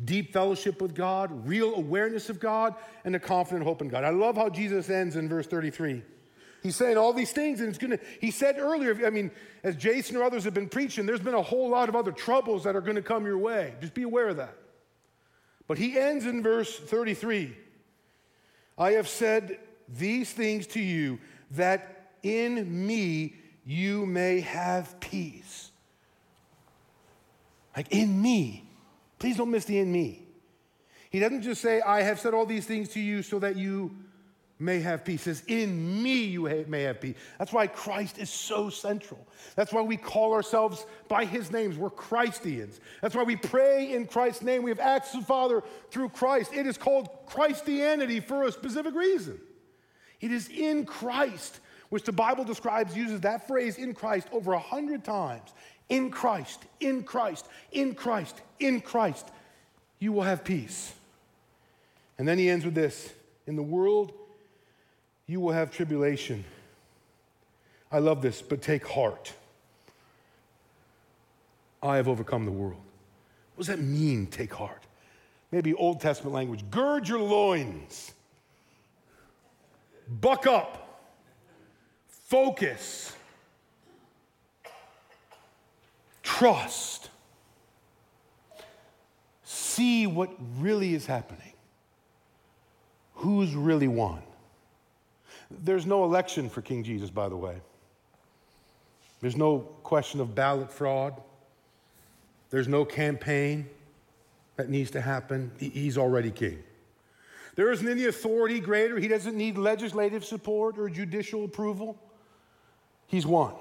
[0.03, 2.75] deep fellowship with God, real awareness of God,
[3.05, 4.05] and a confident hope in God.
[4.05, 6.03] I love how Jesus ends in verse 33.
[6.65, 9.31] He's saying all these things, and it's gonna, he said earlier, I mean,
[9.63, 12.65] as Jason or others have been preaching, there's been a whole lot of other troubles
[12.65, 13.75] that are gonna come your way.
[13.83, 14.57] Just be aware of that.
[15.69, 17.55] But he ends in verse 33
[18.79, 19.59] I have said
[19.89, 21.19] these things to you
[21.51, 23.37] that in me
[23.67, 25.71] you may have peace.
[27.77, 28.65] Like, in me.
[29.19, 30.23] Please don't miss the in me.
[31.11, 33.95] He doesn't just say, I have said all these things to you so that you
[34.59, 35.25] may have peace.
[35.25, 37.17] He says, In me you may have peace.
[37.39, 39.27] That's why Christ is so central.
[39.57, 41.77] That's why we call ourselves by his names.
[41.77, 42.81] We're Christians.
[43.01, 44.63] That's why we pray in Christ's name.
[44.63, 46.53] We have access to the Father through Christ.
[46.55, 49.41] It is called Christianity for a specific reason.
[50.21, 54.59] It is in Christ, which the Bible describes, uses that phrase in Christ over a
[54.59, 55.53] hundred times.
[55.91, 59.29] In Christ, in Christ, in Christ, in Christ,
[59.99, 60.95] you will have peace.
[62.17, 63.13] And then he ends with this
[63.47, 64.13] In the world,
[65.27, 66.45] you will have tribulation.
[67.91, 69.33] I love this, but take heart.
[71.83, 72.81] I have overcome the world.
[73.55, 74.83] What does that mean, take heart?
[75.53, 76.65] Maybe Old Testament language.
[76.71, 78.13] Gird your loins,
[80.09, 81.01] buck up,
[82.09, 83.15] focus,
[86.23, 87.11] trust,
[89.45, 91.53] see what really is happening,
[93.15, 94.23] who's really won.
[95.63, 97.57] There's no election for King Jesus, by the way.
[99.21, 101.21] There's no question of ballot fraud.
[102.51, 103.69] There's no campaign
[104.57, 105.51] that needs to happen.
[105.59, 106.63] He's already king.
[107.57, 108.99] There isn't any authority greater.
[108.99, 111.97] He doesn't need legislative support or judicial approval.
[113.07, 113.55] He's won.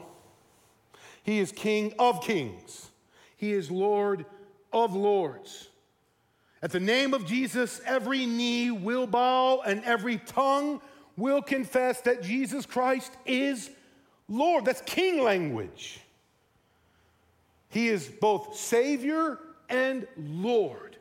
[1.24, 2.92] He is King of kings,
[3.38, 4.26] He is Lord
[4.72, 5.70] of lords.
[6.62, 10.82] At the name of Jesus, every knee will bow and every tongue
[11.18, 13.70] will confess that Jesus Christ is
[14.28, 14.66] Lord.
[14.66, 16.00] That's king language.
[17.70, 19.40] He is both Savior
[19.70, 20.98] and Lord.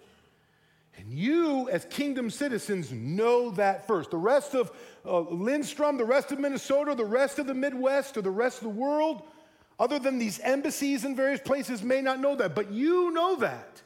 [0.96, 4.10] And you, as kingdom citizens, know that first.
[4.10, 4.70] The rest of
[5.04, 8.64] uh, Lindstrom, the rest of Minnesota, the rest of the Midwest, or the rest of
[8.64, 9.22] the world,
[9.80, 12.54] other than these embassies in various places, may not know that.
[12.54, 13.82] But you know that.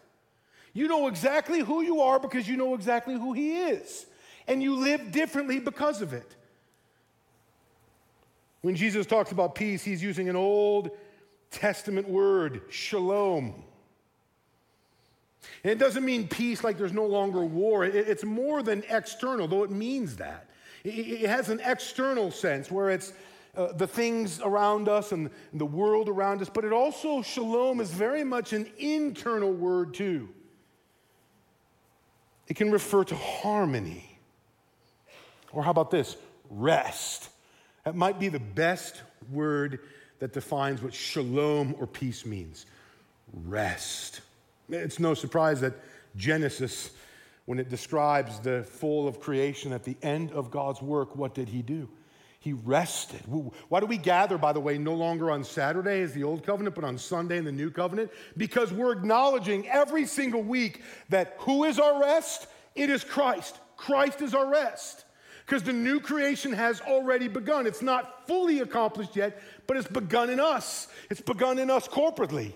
[0.74, 4.07] You know exactly who you are because you know exactly who He is
[4.47, 6.37] and you live differently because of it.
[8.63, 10.91] When Jesus talks about peace, he's using an Old
[11.51, 13.63] Testament word, shalom.
[15.63, 17.85] And it doesn't mean peace like there's no longer war.
[17.85, 20.51] It's more than external, though it means that.
[20.85, 23.13] It has an external sense where it's
[23.57, 27.91] uh, the things around us and the world around us, but it also, shalom, is
[27.91, 30.29] very much an internal word too.
[32.49, 34.16] It can refer to harmony.
[35.57, 36.19] Or how about this?
[36.51, 37.31] Rest.
[37.85, 39.01] That might be the best
[39.33, 39.81] word
[40.19, 42.67] that defines what shalom or peace means
[43.33, 44.21] rest.
[44.69, 45.73] It's no surprise that
[46.15, 46.91] Genesis,
[47.47, 51.49] when it describes the fall of creation at the end of God's work, what did
[51.49, 51.89] he do?
[52.39, 53.23] He rested.
[53.69, 56.75] Why do we gather, by the way, no longer on Saturday as the old covenant,
[56.75, 58.11] but on Sunday in the new covenant?
[58.37, 62.47] Because we're acknowledging every single week that who is our rest?
[62.75, 63.59] It is Christ.
[63.79, 65.06] Christ is our rest
[65.47, 67.67] because the new creation has already begun.
[67.67, 70.89] It's not fully accomplished yet, but it's begun in us.
[71.09, 72.53] It's begun in us corporately.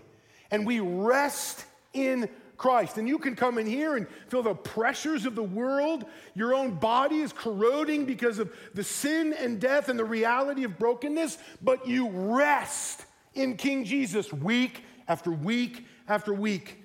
[0.50, 2.98] And we rest in Christ.
[2.98, 6.04] And you can come in here and feel the pressures of the world.
[6.34, 10.76] Your own body is corroding because of the sin and death and the reality of
[10.76, 16.82] brokenness, but you rest in King Jesus week after week after week.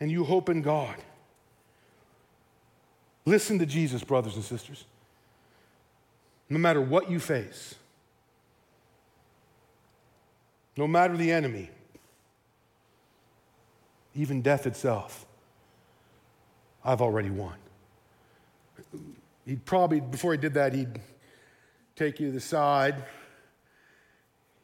[0.00, 0.96] And you hope in God.
[3.24, 4.84] Listen to Jesus, brothers and sisters.
[6.48, 7.74] No matter what you face,
[10.76, 11.70] no matter the enemy,
[14.14, 15.26] even death itself,
[16.84, 17.54] I've already won.
[19.46, 21.00] He'd probably, before he did that, he'd
[21.94, 23.04] take you to the side.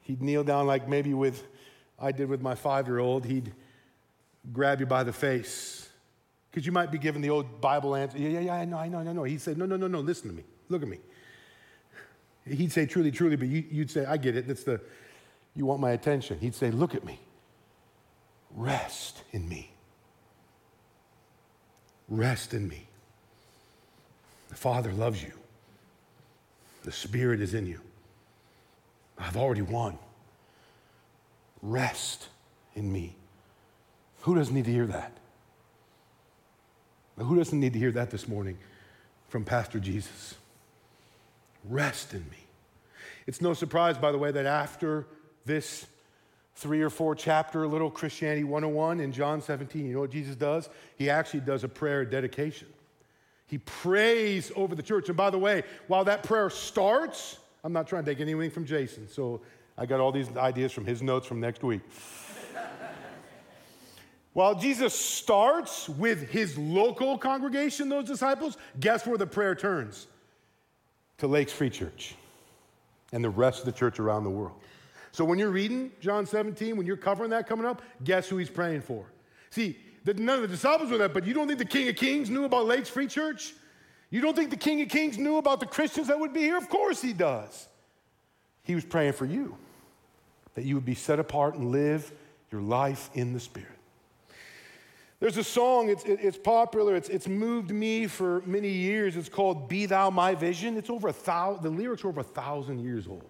[0.02, 1.44] He'd kneel down, like maybe with
[1.98, 3.24] I did with my five year old.
[3.24, 3.52] He'd
[4.52, 5.85] grab you by the face
[6.56, 8.16] because you might be given the old Bible answer.
[8.16, 9.24] Yeah, yeah, yeah, I know, I know, I know.
[9.24, 10.42] He'd say, no, no, no, no, listen to me.
[10.70, 11.00] Look at me.
[12.46, 14.48] He'd say, truly, truly, but you, would say, I get it.
[14.48, 14.80] That's the,
[15.54, 16.38] you want my attention.
[16.40, 17.20] He'd say, look at me.
[18.54, 19.70] Rest in me.
[22.08, 22.88] Rest in me.
[24.48, 25.32] The Father loves you.
[26.84, 27.82] The Spirit is in you.
[29.18, 29.98] I've already won.
[31.60, 32.28] Rest
[32.74, 33.14] in me.
[34.20, 35.18] Who doesn't need to hear that?
[37.18, 38.58] Who doesn't need to hear that this morning
[39.28, 40.34] from Pastor Jesus?
[41.68, 42.36] Rest in me.
[43.26, 45.06] It's no surprise, by the way, that after
[45.44, 45.86] this
[46.56, 50.68] three or four chapter little Christianity 101 in John 17, you know what Jesus does?
[50.96, 52.68] He actually does a prayer dedication.
[53.46, 55.08] He prays over the church.
[55.08, 58.64] And by the way, while that prayer starts, I'm not trying to take anything from
[58.64, 59.40] Jason, so
[59.78, 61.82] I got all these ideas from his notes from next week.
[64.36, 70.08] While Jesus starts with his local congregation, those disciples, guess where the prayer turns?
[71.16, 72.14] To Lakes Free Church
[73.12, 74.52] and the rest of the church around the world.
[75.12, 78.50] So when you're reading John 17, when you're covering that coming up, guess who he's
[78.50, 79.06] praying for?
[79.48, 82.28] See, none of the disciples were that, but you don't think the King of Kings
[82.28, 83.54] knew about Lakes Free Church?
[84.10, 86.58] You don't think the King of Kings knew about the Christians that would be here?
[86.58, 87.68] Of course he does.
[88.64, 89.56] He was praying for you,
[90.52, 92.12] that you would be set apart and live
[92.52, 93.70] your life in the Spirit.
[95.18, 99.16] There's a song, it's, it's popular, it's, it's moved me for many years.
[99.16, 100.76] It's called Be Thou My Vision.
[100.76, 103.24] It's over a thousand, the lyrics are over a thousand years old.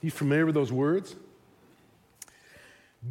[0.00, 1.14] You familiar with those words?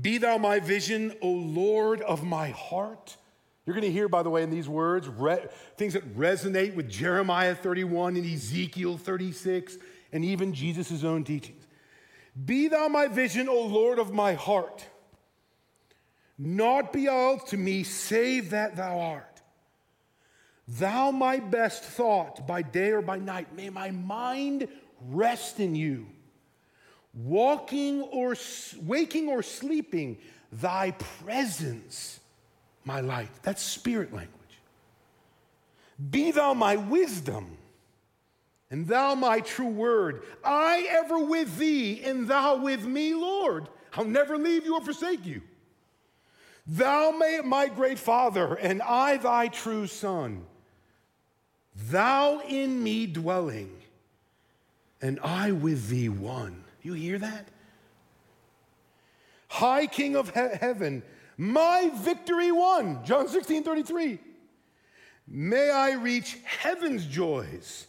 [0.02, 3.16] Be thou my vision, O Lord of my heart.
[3.66, 5.46] You're going to hear, by the way, in these words, re-
[5.78, 9.78] things that resonate with Jeremiah 31 and Ezekiel 36
[10.12, 11.64] and even Jesus' own teachings.
[12.46, 14.86] Be thou my vision, O Lord of my heart.
[16.38, 19.42] Not be all to me, save that thou art.
[20.68, 23.54] Thou my best thought by day or by night.
[23.56, 24.68] May my mind
[25.10, 26.08] rest in you.
[27.14, 28.36] Walking or
[28.84, 30.18] waking or sleeping,
[30.52, 32.20] thy presence,
[32.86, 33.32] my light.
[33.44, 34.38] That's spirit language.
[36.10, 37.58] Be thou my wisdom,
[38.70, 40.24] and thou my true word.
[40.44, 43.68] I ever with thee, and thou with me, Lord.
[43.94, 45.42] I'll never leave you or forsake you.
[46.72, 50.46] Thou may, my great Father, and I thy true Son,
[51.76, 53.76] thou in me dwelling,
[55.02, 56.64] and I with thee one.
[56.82, 57.50] You hear that?
[59.50, 61.04] High King of he- heaven,
[61.36, 63.04] my victory won.
[63.04, 64.20] John 16 33.
[65.28, 67.88] May I reach heaven's joys,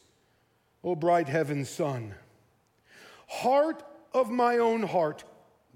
[0.83, 2.17] O bright heaven's Sun.
[3.29, 5.23] Heart of my own heart,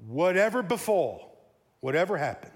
[0.09, 1.39] whatever befall,
[1.79, 2.53] whatever happens,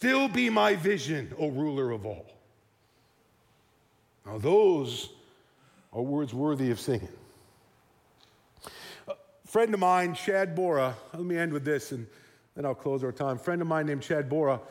[0.00, 2.24] still be my vision, O ruler of all.
[4.24, 5.10] Now, those
[5.92, 7.10] are words worthy of singing.
[9.08, 12.06] A friend of mine, Chad Bora, let me end with this and
[12.56, 13.36] then I'll close our time.
[13.36, 14.62] friend of mine named Chad Bora,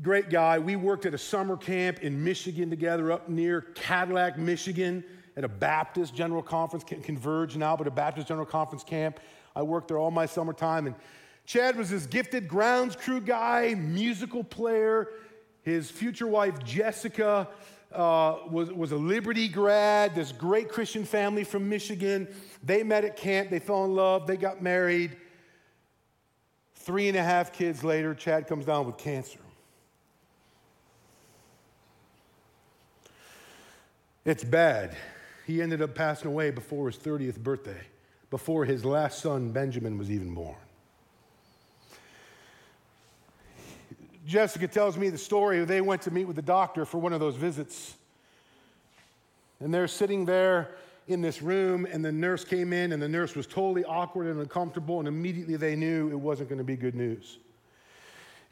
[0.00, 0.58] great guy.
[0.58, 5.04] We worked at a summer camp in Michigan together up near Cadillac, Michigan,
[5.36, 9.20] at a Baptist General Conference, Converge now, but a Baptist General Conference camp.
[9.54, 10.86] I worked there all my summertime.
[10.86, 10.96] And
[11.44, 15.08] Chad was this gifted grounds crew guy, musical player.
[15.62, 17.48] His future wife, Jessica,
[17.92, 22.28] uh, was, was a Liberty grad, this great Christian family from Michigan.
[22.62, 25.16] They met at camp, they fell in love, they got married.
[26.74, 29.38] Three and a half kids later, Chad comes down with cancer.
[34.24, 34.96] It's bad.
[35.46, 37.80] He ended up passing away before his 30th birthday,
[38.30, 40.56] before his last son, Benjamin, was even born.
[44.32, 45.62] Jessica tells me the story.
[45.66, 47.94] They went to meet with the doctor for one of those visits.
[49.60, 50.70] And they're sitting there
[51.06, 54.40] in this room, and the nurse came in, and the nurse was totally awkward and
[54.40, 57.36] uncomfortable, and immediately they knew it wasn't going to be good news.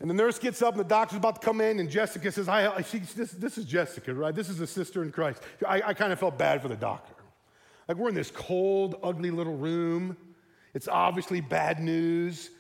[0.01, 2.47] And the nurse gets up, and the doctor's about to come in, and Jessica says,
[2.47, 4.35] I, she, this, this is Jessica, right?
[4.35, 5.43] This is a sister in Christ.
[5.67, 7.15] I, I kind of felt bad for the doctor.
[7.89, 10.19] Like, we're in this cold, ugly little room.
[10.75, 12.51] It's obviously bad news.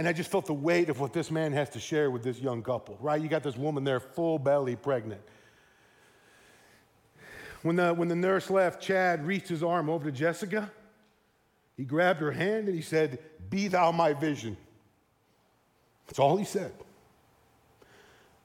[0.00, 2.38] And I just felt the weight of what this man has to share with this
[2.38, 3.20] young couple, right?
[3.20, 5.20] You got this woman there, full belly, pregnant.
[7.60, 10.70] When the, when the nurse left, Chad reached his arm over to Jessica.
[11.76, 13.18] He grabbed her hand and he said,
[13.50, 14.56] Be thou my vision.
[16.06, 16.72] That's all he said.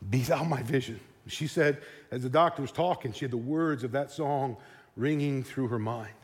[0.09, 0.99] Be thou my vision.
[1.27, 4.57] She said, as the doctor was talking, she had the words of that song
[4.97, 6.15] ringing through her mind.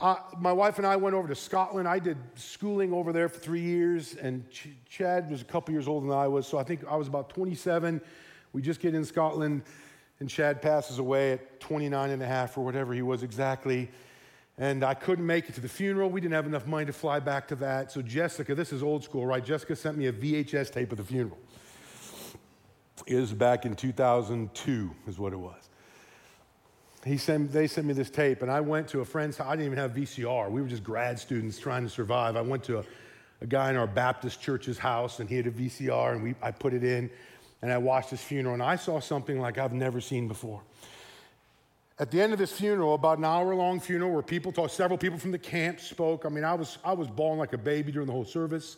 [0.00, 1.88] Uh, my wife and I went over to Scotland.
[1.88, 5.88] I did schooling over there for three years, and Ch- Chad was a couple years
[5.88, 8.00] older than I was, so I think I was about 27.
[8.52, 9.62] We just get in Scotland,
[10.20, 13.90] and Chad passes away at 29 and a half or whatever he was exactly.
[14.56, 16.10] And I couldn't make it to the funeral.
[16.10, 17.90] We didn't have enough money to fly back to that.
[17.90, 19.44] So, Jessica, this is old school, right?
[19.44, 21.38] Jessica sent me a VHS tape of the funeral.
[23.06, 25.67] It was back in 2002, is what it was.
[27.04, 29.46] He sent, they sent me this tape, and I went to a friend's house.
[29.48, 30.50] I didn't even have VCR.
[30.50, 32.36] We were just grad students trying to survive.
[32.36, 32.84] I went to a,
[33.40, 36.50] a guy in our Baptist church's house, and he had a VCR, and we, I
[36.50, 37.08] put it in,
[37.62, 40.60] and I watched his funeral, and I saw something like I've never seen before.
[42.00, 44.98] At the end of this funeral, about an hour long funeral where people talked, several
[44.98, 46.24] people from the camp spoke.
[46.26, 48.76] I mean, I was, I was bawling like a baby during the whole service.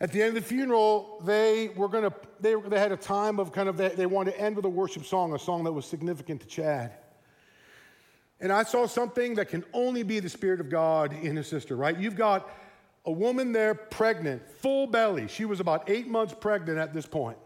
[0.00, 3.38] At the end of the funeral, they were going to, they, they had a time
[3.38, 5.72] of kind of, they, they wanted to end with a worship song, a song that
[5.72, 6.92] was significant to Chad.
[8.40, 11.76] And I saw something that can only be the Spirit of God in his sister,
[11.76, 11.98] right?
[11.98, 12.48] You've got
[13.04, 15.28] a woman there pregnant, full belly.
[15.28, 17.36] She was about eight months pregnant at this point.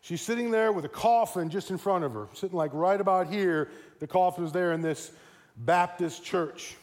[0.00, 3.28] She's sitting there with a coffin just in front of her, sitting like right about
[3.28, 3.70] here.
[3.98, 5.12] The coffin is there in this
[5.56, 6.76] Baptist church.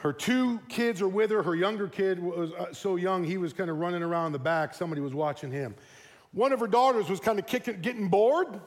[0.00, 1.42] Her two kids are with her.
[1.42, 4.72] Her younger kid was uh, so young, he was kind of running around the back.
[4.72, 5.74] Somebody was watching him.
[6.32, 8.60] One of her daughters was kind of kicking, getting bored,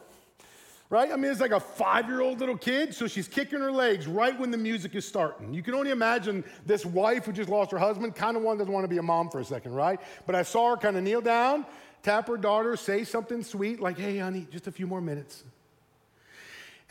[0.92, 1.12] right?
[1.12, 4.06] I mean, it's like a five year old little kid, so she's kicking her legs
[4.06, 5.56] right when the music is starting.
[5.56, 8.72] You can only imagine this wife who just lost her husband, kind of one doesn't
[8.72, 10.00] want to be a mom for a second, right?
[10.28, 11.66] But I saw her kind of kneel down,
[12.04, 15.44] tap her daughter, say something sweet, like, hey, honey, just a few more minutes.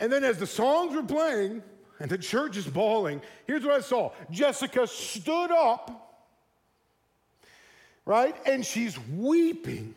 [0.01, 1.63] And then as the songs were playing
[1.99, 6.23] and the church is bawling, here's what I saw Jessica stood up,
[8.05, 8.35] right?
[8.45, 9.95] And she's weeping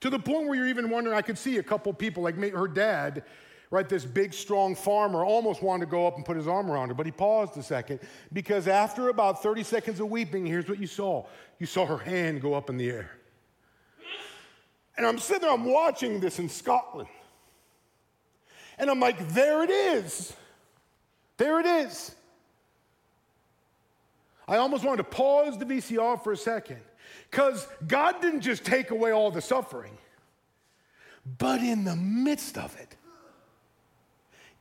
[0.00, 2.68] to the point where you're even wondering, I could see a couple people, like her
[2.68, 3.22] dad,
[3.70, 3.88] right?
[3.88, 6.94] This big, strong farmer almost wanted to go up and put his arm around her,
[6.94, 8.00] but he paused a second
[8.32, 11.24] because after about 30 seconds of weeping, here's what you saw
[11.58, 13.12] you saw her hand go up in the air.
[14.96, 17.08] And I'm sitting there, I'm watching this in Scotland.
[18.78, 20.34] And I'm like, there it is.
[21.42, 22.14] There it is.
[24.46, 26.78] I almost wanted to pause the VCR for a second
[27.28, 29.98] because God didn't just take away all the suffering,
[31.38, 32.94] but in the midst of it,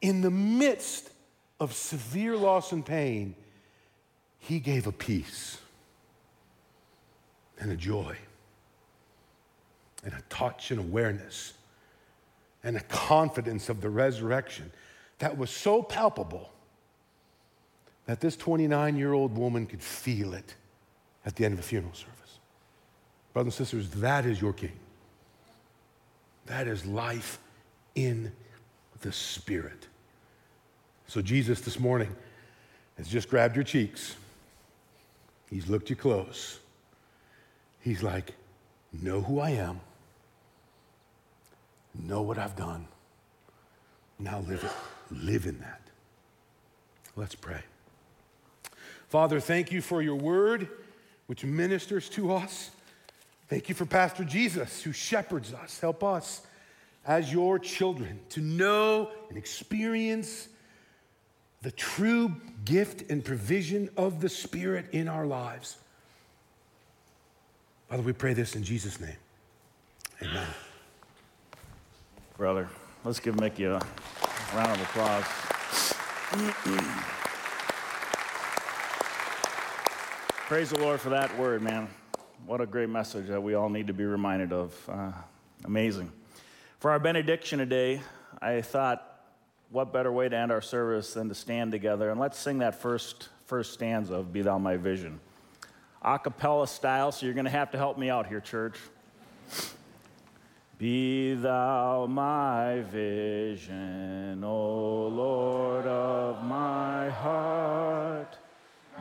[0.01, 1.11] in the midst
[1.59, 3.35] of severe loss and pain,
[4.39, 5.59] He gave a peace
[7.59, 8.17] and a joy
[10.03, 11.53] and a touch and awareness
[12.63, 14.71] and a confidence of the resurrection
[15.19, 16.49] that was so palpable
[18.06, 20.56] that this 29 year old woman could feel it
[21.26, 22.40] at the end of a funeral service.
[23.34, 24.78] Brothers and sisters, that is your king.
[26.48, 27.40] That is life
[27.95, 28.32] in
[29.02, 29.88] the Spirit.
[31.07, 32.14] So, Jesus this morning
[32.98, 34.15] has just grabbed your cheeks.
[35.49, 36.60] He's looked you close.
[37.82, 38.34] He's like,
[39.02, 39.80] Know who I am
[41.94, 42.88] know what I've done.
[44.19, 44.72] Now live it.
[45.15, 45.82] Live in that.
[47.15, 47.61] Let's pray.
[49.11, 50.67] Father, thank you for your word,
[51.27, 52.71] which ministers to us.
[53.47, 55.79] Thank you for Pastor Jesus, who shepherds us.
[55.79, 56.41] Help us
[57.05, 60.47] as your children to know and experience
[61.61, 62.35] the true
[62.65, 65.77] gift and provision of the Spirit in our lives.
[67.88, 69.17] Father, we pray this in Jesus' name.
[70.23, 70.47] Amen
[72.41, 72.67] brother.
[73.03, 73.79] Let's give Mickey a
[74.55, 75.25] round of applause.
[80.52, 81.88] Praise the Lord for that word, man.
[82.45, 84.76] What a great message that we all need to be reminded of.
[84.90, 85.14] Uh,
[85.64, 86.11] amazing.
[86.80, 88.02] For our benediction today,
[88.41, 89.23] I thought,
[89.69, 92.76] what better way to end our service than to stand together and let's sing that
[92.76, 95.22] first first stanza of "Be Thou My Vision,"
[96.02, 97.14] a cappella style.
[97.14, 98.78] So you're going to have to help me out here, church.
[100.78, 108.36] Be thou my vision, O Lord of my heart,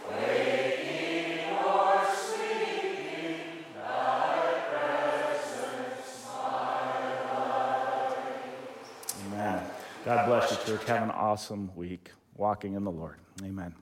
[0.08, 3.38] waking or sleeping,
[3.74, 4.30] thy
[4.70, 6.86] presence my
[7.34, 8.18] light.
[9.26, 9.60] Amen.
[10.04, 10.86] God bless you, church.
[10.86, 13.16] Have an awesome week walking in the Lord.
[13.42, 13.74] Amen.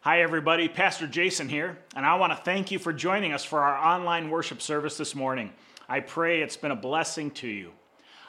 [0.00, 0.68] Hi, everybody.
[0.68, 4.30] Pastor Jason here, and I want to thank you for joining us for our online
[4.30, 5.52] worship service this morning.
[5.86, 7.72] I pray it's been a blessing to you.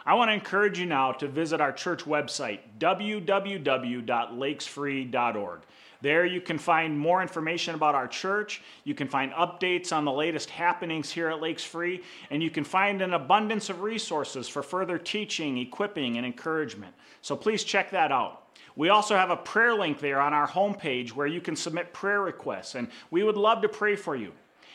[0.10, 5.60] I want to encourage you now to visit our church website, www.lakesfree.org.
[6.02, 10.12] There you can find more information about our church, you can find updates on the
[10.12, 14.64] latest happenings here at Lakes Free, and you can find an abundance of resources for
[14.64, 16.96] further teaching, equipping, and encouragement.
[17.22, 18.48] So please check that out.
[18.76, 22.24] We also have a prayer link there on our homepage where you can submit prayer
[22.24, 24.32] requests, and we would love to pray for you.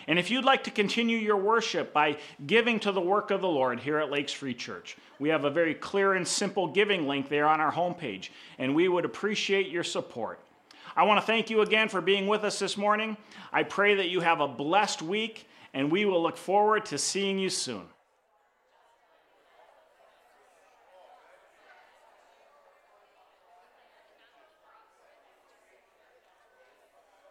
[0.06, 3.48] And if you'd like to continue your worship by giving to the work of the
[3.48, 7.28] Lord here at Lakes Free Church, we have a very clear and simple giving link
[7.28, 8.28] there on our homepage,
[8.58, 10.40] and we would appreciate your support.
[10.96, 13.16] I want to thank you again for being with us this morning.
[13.52, 17.38] I pray that you have a blessed week, and we will look forward to seeing
[17.38, 17.82] you soon.